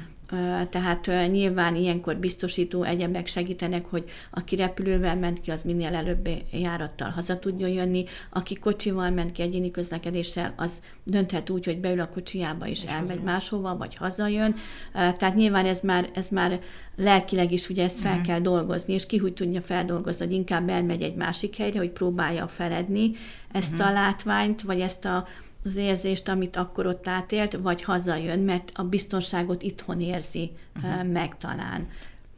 tehát 0.71 1.07
nyilván 1.31 1.77
ilyenkor 1.77 2.17
biztosító 2.17 2.83
egyebek 2.83 3.27
segítenek, 3.27 3.87
hogy 3.87 4.05
aki 4.31 4.57
repülővel 4.57 5.17
ment 5.17 5.41
ki, 5.41 5.51
az 5.51 5.62
minél 5.62 5.95
előbb 5.95 6.29
járattal 6.51 7.11
haza 7.11 7.39
tudjon 7.39 7.71
jönni, 7.71 8.05
aki 8.31 8.55
kocsival 8.55 9.11
ment 9.11 9.33
ki 9.33 9.43
egyéni 9.43 9.71
közlekedéssel, 9.71 10.53
az 10.57 10.83
dönthet 11.05 11.51
úgy, 11.51 11.65
hogy 11.65 11.81
beül 11.81 12.01
a 12.01 12.09
kocsiába 12.09 12.67
és, 12.67 12.85
elmegy 12.85 13.21
máshova, 13.21 13.77
vagy 13.77 13.95
hazajön. 13.95 14.55
Tehát 14.93 15.35
nyilván 15.35 15.67
ez 15.67 15.81
már, 15.81 16.11
ez 16.15 16.29
már 16.29 16.61
lelkileg 16.97 17.53
is 17.53 17.69
ugye 17.69 17.85
ezt 17.85 18.01
fel 18.01 18.19
mm. 18.19 18.23
kell 18.23 18.41
dolgozni, 18.41 18.93
és 18.93 19.07
ki 19.07 19.17
hogy 19.17 19.35
tudja 19.35 19.61
feldolgozni, 19.61 20.25
hogy 20.25 20.35
inkább 20.35 20.69
elmegy 20.69 21.03
egy 21.03 21.15
másik 21.15 21.57
helyre, 21.57 21.79
hogy 21.79 21.91
próbálja 21.91 22.49
feledni 22.49 23.11
ezt 23.53 23.75
mm. 23.75 23.81
a 23.81 23.93
látványt, 23.93 24.62
vagy 24.62 24.81
ezt 24.81 25.05
a 25.05 25.27
az 25.64 25.76
érzést, 25.76 26.28
amit 26.28 26.57
akkor 26.57 26.87
ott 26.87 27.09
átélt, 27.09 27.52
vagy 27.52 27.83
hazajön, 27.83 28.38
mert 28.38 28.73
a 28.75 28.83
biztonságot 28.83 29.62
itthon 29.62 30.00
érzi 30.00 30.50
uh-huh. 30.76 31.07
meg 31.07 31.37
talán. 31.37 31.88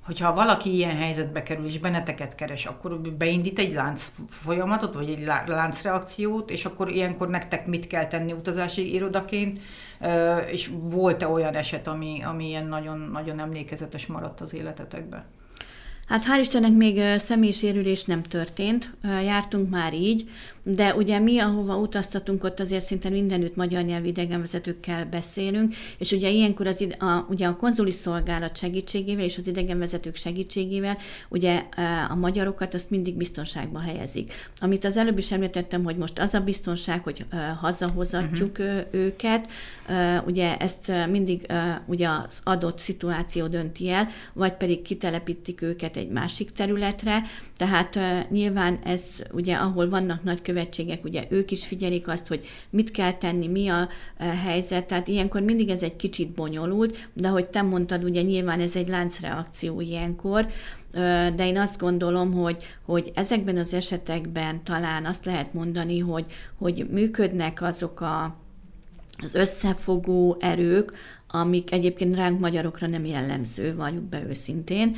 Hogyha 0.03 0.35
valaki 0.35 0.75
ilyen 0.75 0.97
helyzetbe 0.97 1.43
kerül 1.43 1.67
és 1.67 1.79
benneteket 1.79 2.35
keres, 2.35 2.67
akkor 2.67 3.01
beindít 3.01 3.59
egy 3.59 3.73
lánc 3.73 4.11
folyamatot, 4.29 4.95
vagy 4.95 5.09
egy 5.09 5.25
láncreakciót, 5.47 6.51
és 6.51 6.65
akkor 6.65 6.89
ilyenkor 6.89 7.29
nektek 7.29 7.67
mit 7.67 7.87
kell 7.87 8.07
tenni 8.07 8.33
utazási 8.33 8.95
irodaként, 8.95 9.61
és 10.51 10.71
volt-e 10.83 11.29
olyan 11.29 11.55
eset, 11.55 11.87
ami, 11.87 12.23
ami 12.23 12.47
ilyen 12.47 12.67
nagyon, 12.67 12.99
nagyon 12.99 13.41
emlékezetes 13.41 14.07
maradt 14.07 14.41
az 14.41 14.55
életetekben? 14.55 15.25
Hát 16.09 16.25
hál' 16.25 16.41
Istennek 16.41 16.73
még 16.73 17.19
személyisérülés 17.19 18.05
nem 18.05 18.23
történt, 18.23 18.91
jártunk 19.03 19.71
már 19.71 19.95
így, 19.95 20.29
de 20.67 20.95
ugye 20.95 21.19
mi, 21.19 21.39
ahova 21.39 21.77
utaztatunk, 21.77 22.45
ott 22.45 22.61
azért 22.61 22.85
szinte 22.85 23.09
mindenütt 23.09 23.57
magyar 23.57 23.83
nyelvű 23.83 24.07
idegenvezetőkkel 24.07 25.07
beszélünk, 25.07 25.75
és 25.99 26.13
ugye 26.13 26.31
ilyenkor 26.31 26.67
az, 26.67 26.87
a, 26.99 27.27
ugye 27.29 27.47
a 27.47 27.57
konzuli 27.57 27.91
szolgálat 27.91 28.57
segítségével 28.57 29.25
és 29.25 29.39
az 29.39 29.47
idegenvezetők 29.47 30.17
segítségével 30.17 30.99
ugye 31.29 31.63
a 32.09 32.15
magyarokat 32.15 32.75
azt 32.75 32.91
mindig 32.91 33.17
biztonságba 33.17 33.79
helyezik. 33.79 34.33
Amit 34.57 34.85
az 34.85 34.97
előbb 34.97 35.19
is 35.19 35.33
említettem, 35.33 35.85
hogy 35.85 35.97
most 35.97 36.19
az 36.19 36.35
a 36.35 36.41
biztonság, 36.41 37.03
hogy 37.03 37.25
hazahozatjuk 37.61 38.59
uh-huh. 38.59 38.85
őket, 38.91 39.49
ugye 40.27 40.57
ezt 40.57 40.93
mindig 41.11 41.47
ugye 41.87 42.09
az 42.09 42.39
adott 42.43 42.79
szituáció 42.79 43.47
dönti 43.47 43.91
el, 43.91 44.09
vagy 44.33 44.53
pedig 44.53 44.83
kitelepítik 44.83 45.63
őket 45.63 45.94
egy 45.97 46.09
másik 46.09 46.53
területre, 46.53 47.23
tehát 47.57 47.99
nyilván 48.31 48.79
ez 48.85 49.05
ugye, 49.33 49.55
ahol 49.55 49.89
vannak 49.89 50.23
nagy 50.23 50.43
követségek, 50.43 51.05
ugye 51.05 51.25
ők 51.29 51.51
is 51.51 51.67
figyelik 51.67 52.09
azt, 52.09 52.27
hogy 52.27 52.47
mit 52.71 52.91
kell 52.91 53.13
tenni, 53.13 53.47
mi 53.47 53.69
a 53.69 53.89
helyzet, 54.45 54.87
tehát 54.87 55.09
ilyenkor 55.09 55.41
mindig 55.41 55.69
ez 55.69 55.83
egy 55.83 55.97
kicsit 55.97 56.29
bonyolult, 56.29 57.09
de 57.13 57.29
ahogy 57.29 57.47
te 57.47 57.63
mondtad, 57.63 58.05
ugye 58.05 58.23
nyilván 58.23 58.61
ez 58.61 58.77
egy 58.77 58.89
láncreakció 58.89 59.81
ilyenkor, 59.81 60.47
de 61.35 61.47
én 61.47 61.59
azt 61.59 61.79
gondolom, 61.79 62.33
hogy, 62.33 62.57
hogy 62.85 63.11
ezekben 63.15 63.57
az 63.57 63.75
esetekben 63.75 64.65
talán 64.65 65.07
azt 65.07 65.25
lehet 65.25 65.55
mondani, 65.55 65.99
hogy, 65.99 66.25
hogy 66.59 66.87
működnek 66.91 67.63
azok 67.63 68.01
a 68.01 68.43
az 69.23 69.35
összefogó 69.35 70.37
erők, 70.41 70.93
amik 71.35 71.73
egyébként 71.73 72.15
ránk 72.15 72.41
magyarokra 72.41 72.87
nem 72.87 73.05
jellemző, 73.05 73.75
vagyunk 73.75 74.09
be 74.09 74.23
őszintén, 74.29 74.97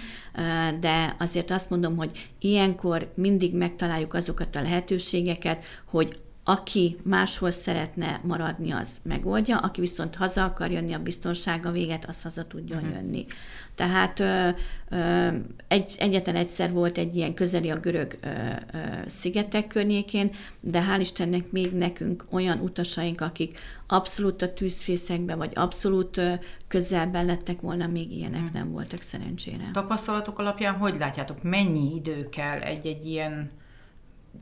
de 0.81 1.17
azért 1.19 1.51
azt 1.51 1.71
mondom, 1.71 1.97
hogy 1.97 2.31
ilyenkor 2.39 3.13
mindig 3.15 3.55
megtaláljuk 3.55 4.15
azokat 4.15 4.57
a 4.57 4.63
lehetőségeket, 4.63 5.65
hogy 5.85 6.19
aki 6.49 6.97
máshol 7.03 7.51
szeretne 7.51 8.21
maradni, 8.25 8.71
az 8.71 8.99
megoldja, 9.03 9.59
aki 9.59 9.81
viszont 9.81 10.15
haza 10.15 10.45
akar 10.45 10.71
jönni 10.71 10.93
a 10.93 10.99
biztonsága 10.99 11.71
véget, 11.71 12.05
az 12.09 12.23
haza 12.23 12.47
tudjon 12.47 12.79
uh-huh. 12.79 12.95
jönni. 12.95 13.27
Tehát 13.75 14.21
ö, 14.21 14.49
ö, 14.89 15.29
egy, 15.69 15.95
egyetlen 15.99 16.37
egyszer 16.37 16.73
volt 16.73 16.99
egy 16.99 17.17
ilyen 17.17 17.35
közeli 17.35 17.71
a 17.71 17.77
görög 17.77 18.19
ö, 18.21 18.29
ö, 18.29 18.79
szigetek 19.07 19.67
környékén, 19.67 20.31
de 20.61 20.85
hál' 20.91 21.01
Istennek 21.01 21.51
még 21.51 21.73
nekünk 21.73 22.25
olyan 22.31 22.59
utasaink, 22.59 23.21
akik 23.21 23.59
abszolút 23.87 24.43
a 24.43 24.53
tűzfészekben, 24.53 25.39
vagy 25.39 25.53
abszolút 25.55 26.17
ö, 26.17 26.33
közelben 26.69 27.25
lettek 27.25 27.61
volna, 27.61 27.87
még 27.87 28.13
ilyenek 28.13 28.41
hmm. 28.41 28.51
nem 28.53 28.71
voltak 28.71 29.01
szerencsére. 29.01 29.71
Tapasztalatok 29.73 30.39
alapján 30.39 30.75
hogy 30.75 30.95
látjátok, 30.99 31.43
mennyi 31.43 31.95
idő 31.95 32.29
kell 32.29 32.59
egy-egy 32.59 33.07
ilyen 33.07 33.51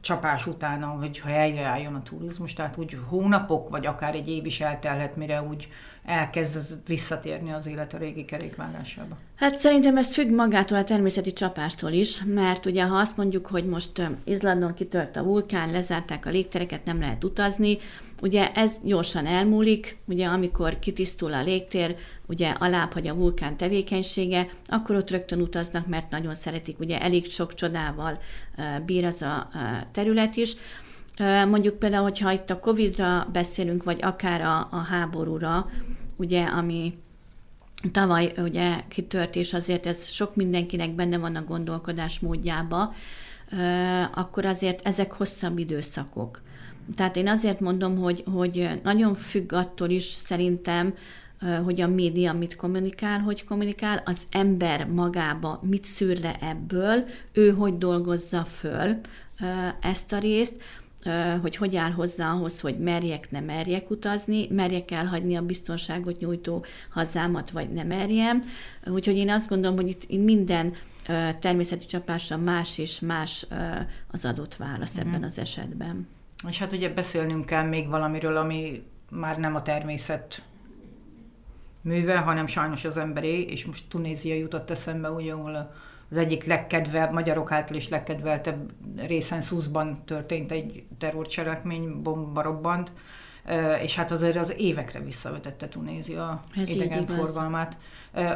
csapás 0.01 0.47
után, 0.47 0.83
hogyha 0.83 1.29
helyreálljon 1.29 1.95
a 1.95 2.03
turizmus, 2.03 2.53
tehát 2.53 2.77
úgy 2.77 2.99
hónapok, 3.09 3.69
vagy 3.69 3.87
akár 3.87 4.15
egy 4.15 4.29
év 4.29 4.47
is 4.47 4.61
eltelhet, 4.61 5.17
mire 5.17 5.43
úgy 5.43 5.69
elkezd 6.05 6.89
visszatérni 6.89 7.53
az 7.53 7.67
élet 7.67 7.95
a 7.95 7.99
régi 7.99 8.25
kerékvágásába? 8.25 9.17
Hát 9.37 9.59
szerintem 9.59 9.97
ez 9.97 10.15
függ 10.15 10.31
magától 10.31 10.79
a 10.79 10.85
természeti 10.85 11.33
csapástól 11.33 11.91
is, 11.91 12.23
mert 12.25 12.67
ugye 12.67 12.85
ha 12.85 12.97
azt 12.97 13.17
mondjuk, 13.17 13.47
hogy 13.47 13.65
most 13.65 14.11
Izlandon 14.25 14.75
kitört 14.75 15.17
a 15.17 15.23
vulkán, 15.23 15.71
lezárták 15.71 16.27
a 16.27 16.31
légtereket, 16.31 16.85
nem 16.85 17.01
lehet 17.01 17.25
utazni, 17.25 17.79
ugye 18.23 18.53
ez 18.53 18.81
gyorsan 18.83 19.27
elmúlik, 19.27 19.97
ugye 20.05 20.27
amikor 20.27 20.79
kitisztul 20.79 21.33
a 21.33 21.43
légtér, 21.43 21.97
ugye 22.27 22.51
alább 22.51 22.93
hagy 22.93 23.07
a 23.07 23.15
vulkán 23.15 23.57
tevékenysége, 23.57 24.49
akkor 24.67 24.97
ott 24.97 25.11
rögtön 25.11 25.41
utaznak, 25.41 25.87
mert 25.87 26.11
nagyon 26.11 26.35
szeretik, 26.35 26.79
ugye 26.79 27.01
elég 27.01 27.31
sok 27.31 27.55
csodával 27.55 28.19
bír 28.87 29.05
az 29.05 29.23
a 29.23 29.49
terület 29.93 30.37
is. 30.37 30.57
Mondjuk 31.49 31.78
például, 31.78 32.02
hogyha 32.02 32.33
itt 32.33 32.50
a 32.50 32.61
Covid-ra 32.61 33.28
beszélünk, 33.33 33.83
vagy 33.83 33.99
akár 34.02 34.40
a, 34.40 34.68
a 34.71 34.76
háborúra, 34.76 35.71
ugye, 36.16 36.44
ami 36.44 36.99
tavaly 37.92 38.33
ugye 38.37 38.80
kitört, 38.88 39.37
és 39.37 39.54
azért 39.54 39.87
ez 39.87 40.09
sok 40.09 40.37
mindenkinek 40.37 40.94
benne 40.94 41.18
van 41.18 41.37
a 41.37 41.44
gondolkodás 41.44 42.21
módjába, 42.21 42.94
akkor 44.14 44.44
azért 44.44 44.87
ezek 44.87 45.12
hosszabb 45.12 45.59
időszakok. 45.59 46.42
Tehát 46.97 47.16
én 47.16 47.28
azért 47.28 47.61
mondom, 47.61 47.97
hogy, 47.97 48.25
hogy 48.33 48.80
nagyon 48.83 49.14
függ 49.14 49.52
attól 49.52 49.90
is 49.90 50.04
szerintem, 50.04 50.94
hogy 51.64 51.80
a 51.80 51.88
média 51.88 52.33
mit 52.33 52.56
kommunikál, 52.56 53.21
hogy 53.21 53.44
kommunikál, 53.44 54.02
az 54.04 54.23
ember 54.30 54.87
magába 54.87 55.61
mit 55.62 55.85
szűr 55.85 56.21
le 56.21 56.37
ebből, 56.40 57.04
ő 57.33 57.50
hogy 57.50 57.78
dolgozza 57.78 58.44
föl 58.44 59.00
ezt 59.80 60.12
a 60.12 60.18
részt, 60.18 60.62
hogy 61.43 61.57
hogy 61.57 61.77
áll 61.77 61.91
hozzá 61.91 62.33
ahhoz, 62.33 62.61
hogy 62.61 62.79
merjek, 62.79 63.31
ne 63.31 63.41
merjek 63.41 63.91
utazni, 63.91 64.47
merjek 64.51 64.91
elhagyni 64.91 65.37
a 65.37 65.43
biztonságot 65.43 66.19
nyújtó 66.19 66.65
hazámat, 66.91 67.51
vagy 67.51 67.73
ne 67.73 67.83
merjem. 67.83 68.43
Úgyhogy 68.87 69.17
én 69.17 69.31
azt 69.31 69.49
gondolom, 69.49 69.77
hogy 69.77 69.89
itt 69.89 70.25
minden 70.25 70.75
természeti 71.41 71.87
csapásra 71.87 72.37
más 72.37 72.79
és 72.79 73.01
más 73.01 73.47
az 74.11 74.25
adott 74.25 74.57
válasz 74.57 74.97
ebben 74.97 75.13
mhm. 75.13 75.25
az 75.25 75.39
esetben. 75.39 76.09
És 76.49 76.59
hát 76.59 76.73
ugye 76.73 76.89
beszélnünk 76.89 77.47
kell 77.47 77.65
még 77.65 77.89
valamiről, 77.89 78.37
ami 78.37 78.83
már 79.11 79.39
nem 79.39 79.55
a 79.55 79.63
természet 79.63 80.43
műve, 81.81 82.19
hanem 82.19 82.47
sajnos 82.47 82.85
az 82.85 82.97
emberé, 82.97 83.41
és 83.41 83.65
most 83.65 83.85
Tunézia 83.89 84.35
jutott 84.35 84.71
eszembe, 84.71 85.11
ugye, 85.11 85.33
ahol 85.33 85.75
az 86.11 86.17
egyik 86.17 86.45
legkedvelt, 86.45 87.13
magyarok 87.13 87.53
által 87.53 87.77
is 87.77 87.89
legkedveltebb 87.89 88.71
részen 88.97 89.41
Szuszban 89.41 90.05
történt 90.05 90.53
egy 90.53 90.85
terrorcselekmény, 90.99 92.03
bomba 92.03 92.43
robbant, 92.43 92.93
és 93.83 93.97
hát 93.97 94.11
azért 94.11 94.37
az 94.37 94.55
évekre 94.57 95.01
visszavetette 95.01 95.69
Tunézia 95.69 96.41
Ez 96.57 96.69
idegenforgalmát. 96.69 97.77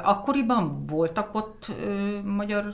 Akkoriban 0.02 0.86
voltak 0.86 1.34
ott 1.34 1.72
magyar 2.24 2.64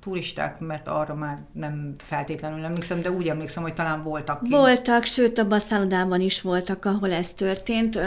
turisták, 0.00 0.60
mert 0.60 0.88
arra 0.88 1.14
már 1.14 1.44
nem 1.52 1.94
feltétlenül 1.98 2.64
emlékszem, 2.64 3.00
de 3.00 3.10
úgy 3.10 3.28
emlékszem, 3.28 3.62
hogy 3.62 3.74
talán 3.74 4.02
voltak. 4.02 4.40
Kint. 4.40 4.52
Voltak, 4.52 5.04
sőt 5.04 5.38
a 5.38 5.58
szállodában 5.58 6.20
is 6.20 6.40
voltak, 6.40 6.84
ahol 6.84 7.12
ez 7.12 7.32
történt 7.32 7.98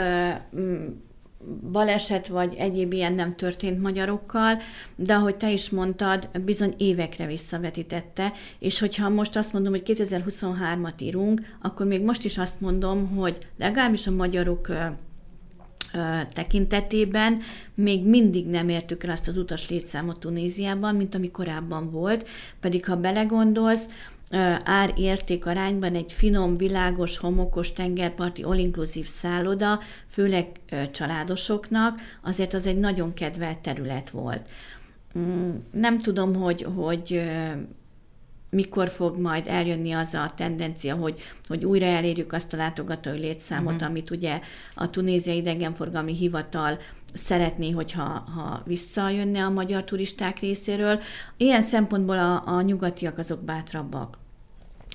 baleset 1.71 2.27
vagy 2.27 2.55
egyéb 2.57 2.93
ilyen 2.93 3.13
nem 3.13 3.35
történt 3.35 3.81
magyarokkal, 3.81 4.61
de 4.95 5.13
ahogy 5.13 5.35
te 5.35 5.51
is 5.51 5.69
mondtad, 5.69 6.29
bizony 6.45 6.73
évekre 6.77 7.25
visszavetítette, 7.25 8.33
és 8.59 8.79
hogyha 8.79 9.09
most 9.09 9.35
azt 9.35 9.53
mondom, 9.53 9.71
hogy 9.71 9.83
2023-at 9.85 11.01
írunk, 11.01 11.41
akkor 11.61 11.85
még 11.85 12.03
most 12.03 12.25
is 12.25 12.37
azt 12.37 12.61
mondom, 12.61 13.07
hogy 13.15 13.37
legalábbis 13.57 14.07
a 14.07 14.11
magyarok 14.11 14.71
tekintetében 16.33 17.39
még 17.73 18.05
mindig 18.05 18.47
nem 18.47 18.69
értük 18.69 19.03
el 19.03 19.11
azt 19.11 19.27
az 19.27 19.37
utas 19.37 19.69
létszámot 19.69 20.19
Tunéziában, 20.19 20.95
mint 20.95 21.15
ami 21.15 21.31
korábban 21.31 21.91
volt, 21.91 22.27
pedig 22.59 22.85
ha 22.85 22.95
belegondolsz, 22.95 23.85
ár-érték 24.63 25.45
arányban 25.45 25.95
egy 25.95 26.13
finom, 26.13 26.57
világos, 26.57 27.17
homokos 27.17 27.73
tengerparti 27.73 28.43
all-inclusive 28.43 29.07
szálloda, 29.07 29.79
főleg 30.07 30.47
családosoknak, 30.91 31.99
azért 32.21 32.53
az 32.53 32.67
egy 32.67 32.79
nagyon 32.79 33.13
kedvelt 33.13 33.59
terület 33.59 34.09
volt. 34.09 34.49
Mm, 35.19 35.49
nem 35.71 35.97
tudom, 35.97 36.35
hogy, 36.35 36.67
hogy 36.75 37.21
mikor 38.49 38.89
fog 38.89 39.19
majd 39.19 39.47
eljönni 39.47 39.91
az 39.91 40.13
a 40.13 40.33
tendencia, 40.35 40.95
hogy, 40.95 41.21
hogy 41.47 41.65
újra 41.65 41.85
elérjük 41.85 42.33
azt 42.33 42.53
a 42.53 42.57
látogatói 42.57 43.17
létszámot, 43.17 43.73
uh-huh. 43.73 43.89
amit 43.89 44.09
ugye 44.09 44.39
a 44.75 44.89
Tunéziai 44.89 45.37
Idegenforgalmi 45.37 46.15
Hivatal 46.15 46.77
szeretné, 47.17 47.71
hogyha 47.71 48.03
ha 48.03 48.61
visszajönne 48.65 49.43
a 49.43 49.49
magyar 49.49 49.83
turisták 49.83 50.39
részéről. 50.39 50.99
Ilyen 51.37 51.61
szempontból 51.61 52.17
a, 52.17 52.43
a 52.45 52.61
nyugatiak 52.61 53.17
azok 53.17 53.43
bátrabbak. 53.43 54.17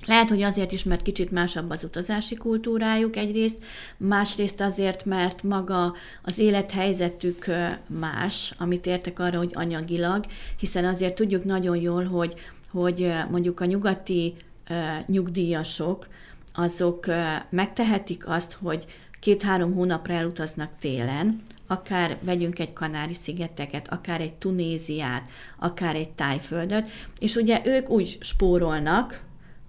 Lehet, 0.07 0.29
hogy 0.29 0.43
azért 0.43 0.73
is, 0.73 0.85
mert 0.85 1.03
kicsit 1.03 1.31
másabb 1.31 1.71
az 1.71 1.85
utazási 1.85 2.35
kultúrájuk 2.35 3.17
egyrészt, 3.17 3.65
másrészt 3.97 4.61
azért, 4.61 5.05
mert 5.05 5.43
maga 5.43 5.95
az 6.23 6.39
élethelyzetük 6.39 7.47
más, 7.87 8.55
amit 8.59 8.87
értek 8.87 9.19
arra, 9.19 9.39
hogy 9.39 9.51
anyagilag, 9.55 10.25
hiszen 10.57 10.85
azért 10.85 11.15
tudjuk 11.15 11.45
nagyon 11.45 11.77
jól, 11.77 12.05
hogy, 12.05 12.35
hogy 12.71 13.13
mondjuk 13.31 13.61
a 13.61 13.65
nyugati 13.65 14.35
nyugdíjasok, 15.07 16.07
azok 16.55 17.07
megtehetik 17.51 18.29
azt, 18.29 18.59
hogy 18.63 18.85
két-három 19.21 19.75
hónapra 19.75 20.15
elutaznak 20.15 20.71
télen, 20.81 21.43
akár 21.73 22.19
vegyünk 22.21 22.59
egy 22.59 22.73
Kanári-szigeteket, 22.73 23.93
akár 23.93 24.21
egy 24.21 24.35
Tunéziát, 24.35 25.23
akár 25.59 25.97
egy 25.97 26.11
Tájföldöt, 26.11 26.89
és 27.19 27.37
ugye 27.37 27.61
ők 27.65 27.89
úgy 27.89 28.19
spórolnak, 28.21 29.21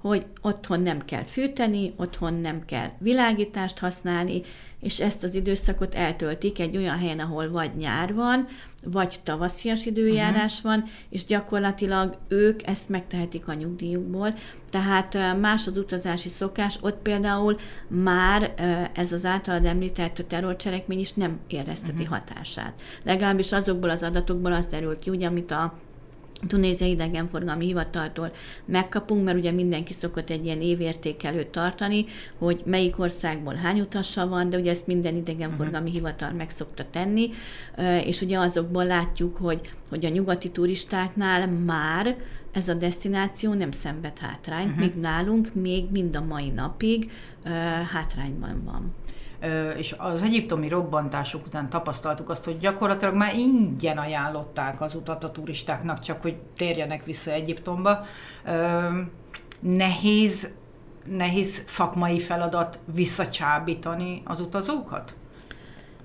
hogy 0.04 0.26
otthon 0.42 0.82
nem 0.82 1.06
kell 1.06 1.24
fűteni, 1.24 1.94
otthon 1.96 2.34
nem 2.34 2.66
kell 2.66 2.90
világítást 3.00 3.80
használni, 3.80 4.42
és 4.80 5.00
ezt 5.00 5.24
az 5.24 5.36
időszakot 5.36 5.96
eltöltik 5.96 6.60
egy 6.60 6.78
olyan 6.78 6.98
helyen, 6.98 7.20
ahol 7.20 7.52
vagy 7.52 7.76
nyár 7.76 8.14
van, 8.14 8.48
vagy 8.84 9.20
tavaszias 9.24 9.86
időjárás 9.86 10.58
uh-huh. 10.58 10.72
van, 10.72 10.90
és 11.10 11.26
gyakorlatilag 11.26 12.18
ők 12.28 12.68
ezt 12.68 12.90
megtehetik 12.90 13.48
a 13.48 13.54
nyugdíjukból. 13.54 14.34
Tehát 14.70 15.40
más 15.40 15.68
az 15.68 15.78
utazási 15.78 16.30
szokás, 16.30 16.78
ott 16.82 17.02
például 17.02 17.60
már 17.88 18.54
ez 18.94 19.12
az 19.12 19.26
általad 19.26 19.66
említett 19.66 20.26
terrorcselekmény 20.28 21.00
is 21.00 21.14
nem 21.14 21.40
érezteti 21.48 22.02
uh-huh. 22.04 22.18
hatását. 22.18 22.82
Legalábbis 23.04 23.52
azokból 23.52 23.90
az 23.90 24.04
adatokból 24.04 24.54
az 24.54 24.68
derül 24.68 25.00
ki, 25.00 25.10
ugye, 25.10 25.28
amit 25.28 25.52
a 25.52 25.74
Tunézia 26.48 26.88
idegenforgalmi 26.88 27.66
hivataltól 27.66 28.32
megkapunk, 28.66 29.24
mert 29.24 29.38
ugye 29.38 29.52
mindenki 29.52 29.94
szokott 29.94 30.30
egy 30.30 30.46
ilyen 30.46 30.62
évértékelőt 30.62 31.48
tartani, 31.48 32.06
hogy 32.38 32.62
melyik 32.66 33.00
országból 33.00 33.54
hány 33.54 33.80
utassa 33.80 34.28
van, 34.28 34.50
de 34.50 34.58
ugye 34.58 34.70
ezt 34.70 34.88
minden 34.88 35.16
idegenforgalmi 35.16 35.90
uh-huh. 35.90 35.94
hivatal 35.94 36.32
meg 36.32 36.50
szokta 36.50 36.86
tenni, 36.92 37.30
és 38.06 38.22
ugye 38.22 38.40
azokból 38.40 38.86
látjuk, 38.86 39.38
hogy, 39.38 39.62
hogy 39.90 40.06
a 40.06 40.10
nyugati 40.10 40.50
turistáknál 40.50 41.48
már 41.48 42.16
ez 42.52 42.68
a 42.68 42.74
destináció 42.74 43.54
nem 43.54 43.72
szenved 43.72 44.18
hátrányt, 44.18 44.70
uh-huh. 44.70 44.86
míg 44.86 44.96
nálunk 44.96 45.54
még 45.54 45.86
mind 45.92 46.16
a 46.16 46.22
mai 46.22 46.50
napig 46.50 47.12
hátrányban 47.92 48.64
van 48.64 48.94
és 49.78 49.96
az 49.98 50.22
egyiptomi 50.22 50.68
robbantások 50.68 51.46
után 51.46 51.70
tapasztaltuk 51.70 52.30
azt, 52.30 52.44
hogy 52.44 52.60
gyakorlatilag 52.60 53.16
már 53.16 53.36
ingyen 53.36 53.98
ajánlották 53.98 54.82
az 54.82 54.96
utat 54.96 55.24
a 55.24 55.32
turistáknak, 55.32 56.00
csak 56.00 56.22
hogy 56.22 56.36
térjenek 56.56 57.06
vissza 57.06 57.32
Egyiptomba. 57.32 58.06
Nehéz, 59.60 60.50
nehéz 61.06 61.62
szakmai 61.66 62.20
feladat 62.20 62.80
visszacsábítani 62.94 64.22
az 64.26 64.40
utazókat? 64.40 65.16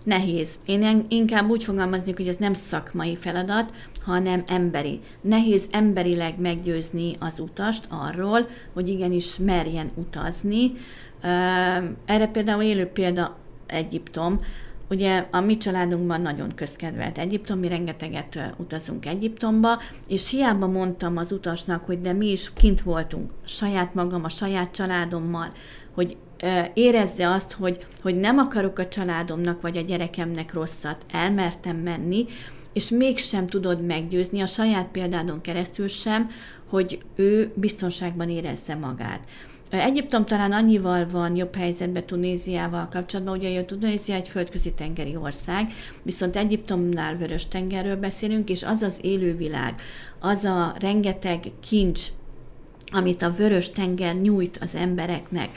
Nehéz. 0.02 0.58
Én 0.66 1.06
inkább 1.08 1.48
úgy 1.48 1.64
fogalmaznék, 1.64 2.16
hogy 2.16 2.28
ez 2.28 2.36
nem 2.36 2.54
szakmai 2.54 3.16
feladat, 3.16 3.70
hanem 4.04 4.44
emberi. 4.46 5.00
Nehéz 5.20 5.68
emberileg 5.72 6.40
meggyőzni 6.40 7.14
az 7.20 7.38
utast 7.38 7.86
arról, 7.90 8.48
hogy 8.74 8.88
igenis 8.88 9.36
merjen 9.36 9.90
utazni, 9.94 10.72
erre 12.04 12.26
például 12.32 12.62
élő 12.62 12.86
példa 12.86 13.36
Egyiptom. 13.66 14.40
Ugye 14.90 15.26
a 15.30 15.40
mi 15.40 15.56
családunkban 15.56 16.20
nagyon 16.20 16.54
közkedvelt 16.54 17.18
Egyiptom, 17.18 17.58
mi 17.58 17.68
rengeteget 17.68 18.52
utazunk 18.56 19.06
Egyiptomba, 19.06 19.80
és 20.08 20.30
hiába 20.30 20.66
mondtam 20.66 21.16
az 21.16 21.32
utasnak, 21.32 21.84
hogy 21.84 22.00
de 22.00 22.12
mi 22.12 22.30
is 22.30 22.52
kint 22.54 22.82
voltunk, 22.82 23.30
saját 23.44 23.94
magam, 23.94 24.24
a 24.24 24.28
saját 24.28 24.70
családommal, 24.70 25.52
hogy 25.94 26.16
érezze 26.74 27.30
azt, 27.30 27.52
hogy, 27.52 27.86
hogy 28.02 28.16
nem 28.16 28.38
akarok 28.38 28.78
a 28.78 28.88
családomnak 28.88 29.60
vagy 29.60 29.76
a 29.76 29.80
gyerekemnek 29.80 30.52
rosszat, 30.52 31.04
elmertem 31.10 31.76
menni, 31.76 32.26
és 32.72 32.88
mégsem 32.88 33.46
tudod 33.46 33.86
meggyőzni 33.86 34.40
a 34.40 34.46
saját 34.46 34.88
példádon 34.88 35.40
keresztül 35.40 35.88
sem, 35.88 36.30
hogy 36.68 36.98
ő 37.16 37.52
biztonságban 37.54 38.28
érezze 38.28 38.74
magát. 38.74 39.20
Egyiptom 39.70 40.24
talán 40.24 40.52
annyival 40.52 41.06
van 41.10 41.36
jobb 41.36 41.54
helyzetben 41.54 42.06
Tunéziával 42.06 42.88
kapcsolatban, 42.90 43.36
ugye 43.36 43.60
a 43.60 43.64
Tunézia 43.64 44.14
egy 44.14 44.28
földközi 44.28 44.72
tengeri 44.72 45.16
ország, 45.16 45.72
viszont 46.02 46.36
Egyiptomnál 46.36 47.16
vörös 47.16 47.48
tengerről 47.48 47.96
beszélünk, 47.96 48.48
és 48.48 48.62
az 48.62 48.82
az 48.82 48.98
élővilág, 49.02 49.74
az 50.20 50.44
a 50.44 50.74
rengeteg 50.80 51.40
kincs, 51.60 52.02
amit 52.92 53.22
a 53.22 53.30
vörös 53.30 53.70
tenger 53.70 54.14
nyújt 54.14 54.58
az 54.60 54.74
embereknek. 54.74 55.48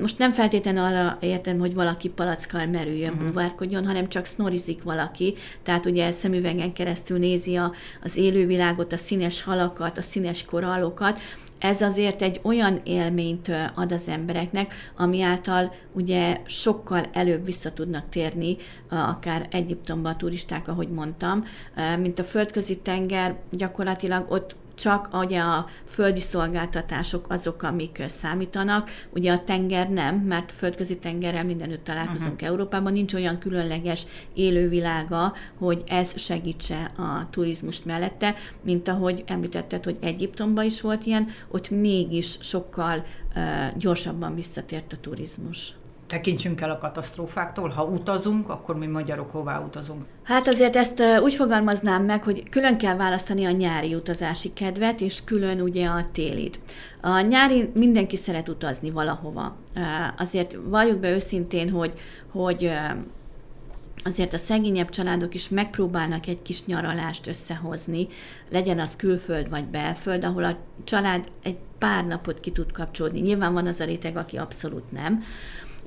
Most 0.00 0.18
nem 0.18 0.30
feltétlenül 0.30 0.82
arra 0.82 1.18
értem, 1.20 1.58
hogy 1.58 1.74
valaki 1.74 2.08
palackkal 2.08 2.66
merüljön, 2.66 3.12
uh-huh. 3.12 3.26
buvárkodjon, 3.26 3.86
hanem 3.86 4.08
csak 4.08 4.26
snorizik 4.26 4.82
valaki, 4.82 5.34
tehát 5.62 5.86
ugye 5.86 6.10
szemüvegen 6.10 6.72
keresztül 6.72 7.18
nézi 7.18 7.56
a, 7.56 7.72
az 8.02 8.16
élővilágot, 8.16 8.92
a 8.92 8.96
színes 8.96 9.42
halakat, 9.42 9.98
a 9.98 10.02
színes 10.02 10.44
korallokat, 10.44 11.20
ez 11.58 11.82
azért 11.82 12.22
egy 12.22 12.40
olyan 12.42 12.80
élményt 12.84 13.52
ad 13.74 13.92
az 13.92 14.08
embereknek, 14.08 14.74
ami 14.96 15.22
által 15.22 15.74
ugye 15.92 16.40
sokkal 16.46 17.04
előbb 17.12 17.44
vissza 17.44 17.72
tudnak 17.72 18.08
térni, 18.08 18.56
akár 18.88 19.48
Egyiptomba 19.50 20.08
a 20.08 20.16
turisták, 20.16 20.68
ahogy 20.68 20.88
mondtam, 20.88 21.44
mint 21.98 22.18
a 22.18 22.24
földközi 22.24 22.78
tenger, 22.78 23.36
gyakorlatilag 23.50 24.30
ott 24.30 24.56
csak 24.78 25.08
ugye 25.12 25.40
a 25.40 25.66
földi 25.84 26.20
szolgáltatások 26.20 27.26
azok, 27.28 27.62
amik 27.62 28.02
számítanak. 28.06 28.90
Ugye 29.10 29.32
a 29.32 29.44
tenger 29.44 29.90
nem, 29.90 30.16
mert 30.16 30.52
földközi 30.52 30.98
tengerrel 30.98 31.44
mindenütt 31.44 31.84
találkozunk 31.84 32.32
uh-huh. 32.32 32.48
Európában, 32.48 32.92
nincs 32.92 33.14
olyan 33.14 33.38
különleges 33.38 34.06
élővilága, 34.34 35.32
hogy 35.58 35.82
ez 35.86 36.18
segítse 36.18 36.90
a 36.96 37.30
turizmust 37.30 37.84
mellette, 37.84 38.34
mint 38.62 38.88
ahogy 38.88 39.24
említetted, 39.26 39.84
hogy 39.84 39.96
Egyiptomban 40.00 40.64
is 40.64 40.80
volt 40.80 41.06
ilyen, 41.06 41.28
ott 41.48 41.70
mégis 41.70 42.36
sokkal 42.40 43.04
uh, 43.34 43.42
gyorsabban 43.76 44.34
visszatért 44.34 44.92
a 44.92 44.96
turizmus 45.00 45.74
tekintsünk 46.08 46.60
el 46.60 46.70
a 46.70 46.78
katasztrófáktól. 46.78 47.68
Ha 47.68 47.84
utazunk, 47.84 48.48
akkor 48.48 48.76
mi 48.76 48.86
magyarok 48.86 49.30
hová 49.30 49.58
utazunk? 49.60 50.04
Hát 50.22 50.48
azért 50.48 50.76
ezt 50.76 51.02
úgy 51.22 51.34
fogalmaznám 51.34 52.04
meg, 52.04 52.22
hogy 52.22 52.48
külön 52.48 52.78
kell 52.78 52.96
választani 52.96 53.44
a 53.44 53.50
nyári 53.50 53.94
utazási 53.94 54.52
kedvet, 54.52 55.00
és 55.00 55.24
külön 55.24 55.60
ugye 55.60 55.86
a 55.86 56.06
télit. 56.12 56.58
A 57.00 57.20
nyári 57.20 57.70
mindenki 57.74 58.16
szeret 58.16 58.48
utazni 58.48 58.90
valahova. 58.90 59.56
Azért 60.18 60.56
valljuk 60.64 61.00
be 61.00 61.10
őszintén, 61.10 61.70
hogy, 61.70 61.92
hogy 62.30 62.70
azért 64.04 64.32
a 64.32 64.38
szegényebb 64.38 64.88
családok 64.88 65.34
is 65.34 65.48
megpróbálnak 65.48 66.26
egy 66.26 66.42
kis 66.42 66.64
nyaralást 66.64 67.26
összehozni, 67.26 68.08
legyen 68.50 68.78
az 68.78 68.96
külföld 68.96 69.50
vagy 69.50 69.64
belföld, 69.64 70.24
ahol 70.24 70.44
a 70.44 70.56
család 70.84 71.24
egy 71.42 71.58
pár 71.78 72.06
napot 72.06 72.40
ki 72.40 72.50
tud 72.50 72.72
kapcsolódni. 72.72 73.20
Nyilván 73.20 73.52
van 73.52 73.66
az 73.66 73.80
a 73.80 73.84
réteg, 73.84 74.16
aki 74.16 74.36
abszolút 74.36 74.92
nem. 74.92 75.22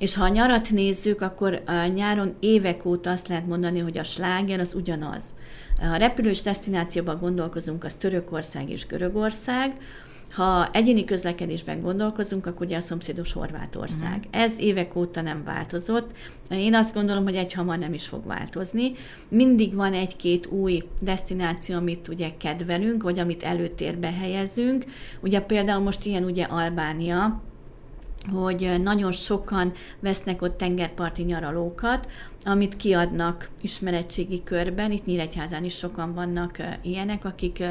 És 0.01 0.15
ha 0.15 0.23
a 0.23 0.27
nyarat 0.27 0.69
nézzük, 0.69 1.21
akkor 1.21 1.61
a 1.65 1.85
nyáron 1.85 2.35
évek 2.39 2.85
óta 2.85 3.11
azt 3.11 3.27
lehet 3.27 3.47
mondani, 3.47 3.79
hogy 3.79 3.97
a 3.97 4.03
sláger 4.03 4.59
az 4.59 4.73
ugyanaz. 4.73 5.23
Ha 5.79 5.95
repülős 5.95 6.41
destinációban 6.41 7.17
gondolkozunk, 7.19 7.83
az 7.83 7.95
Törökország 7.95 8.69
és 8.69 8.85
Görögország, 8.87 9.75
ha 10.31 10.69
egyéni 10.71 11.03
közlekedésben 11.03 11.81
gondolkozunk, 11.81 12.45
akkor 12.45 12.65
ugye 12.65 12.77
a 12.77 12.81
szomszédos 12.81 13.33
Horvátország. 13.33 14.17
Uh-huh. 14.17 14.43
Ez 14.43 14.59
évek 14.59 14.95
óta 14.95 15.21
nem 15.21 15.43
változott. 15.43 16.11
Én 16.49 16.75
azt 16.75 16.93
gondolom, 16.93 17.23
hogy 17.23 17.35
egy 17.35 17.53
hamar 17.53 17.77
nem 17.77 17.93
is 17.93 18.07
fog 18.07 18.25
változni. 18.25 18.91
Mindig 19.27 19.75
van 19.75 19.93
egy-két 19.93 20.45
új 20.45 20.83
destináció, 21.01 21.75
amit 21.75 22.07
ugye 22.07 22.29
kedvelünk, 22.37 23.03
vagy 23.03 23.19
amit 23.19 23.43
előtérbe 23.43 24.11
helyezünk. 24.11 24.85
Ugye 25.19 25.41
például 25.41 25.83
most 25.83 26.05
ilyen 26.05 26.23
ugye 26.23 26.43
Albánia, 26.43 27.41
hogy 28.29 28.81
nagyon 28.83 29.11
sokan 29.11 29.73
vesznek 29.99 30.41
ott 30.41 30.57
tengerparti 30.57 31.21
nyaralókat, 31.21 32.07
amit 32.43 32.75
kiadnak 32.75 33.49
ismeretségi 33.61 34.43
körben. 34.43 34.91
Itt 34.91 35.05
Nyíregyházán 35.05 35.63
is 35.63 35.75
sokan 35.75 36.13
vannak 36.13 36.57
ilyenek, 36.81 37.25
akik 37.25 37.63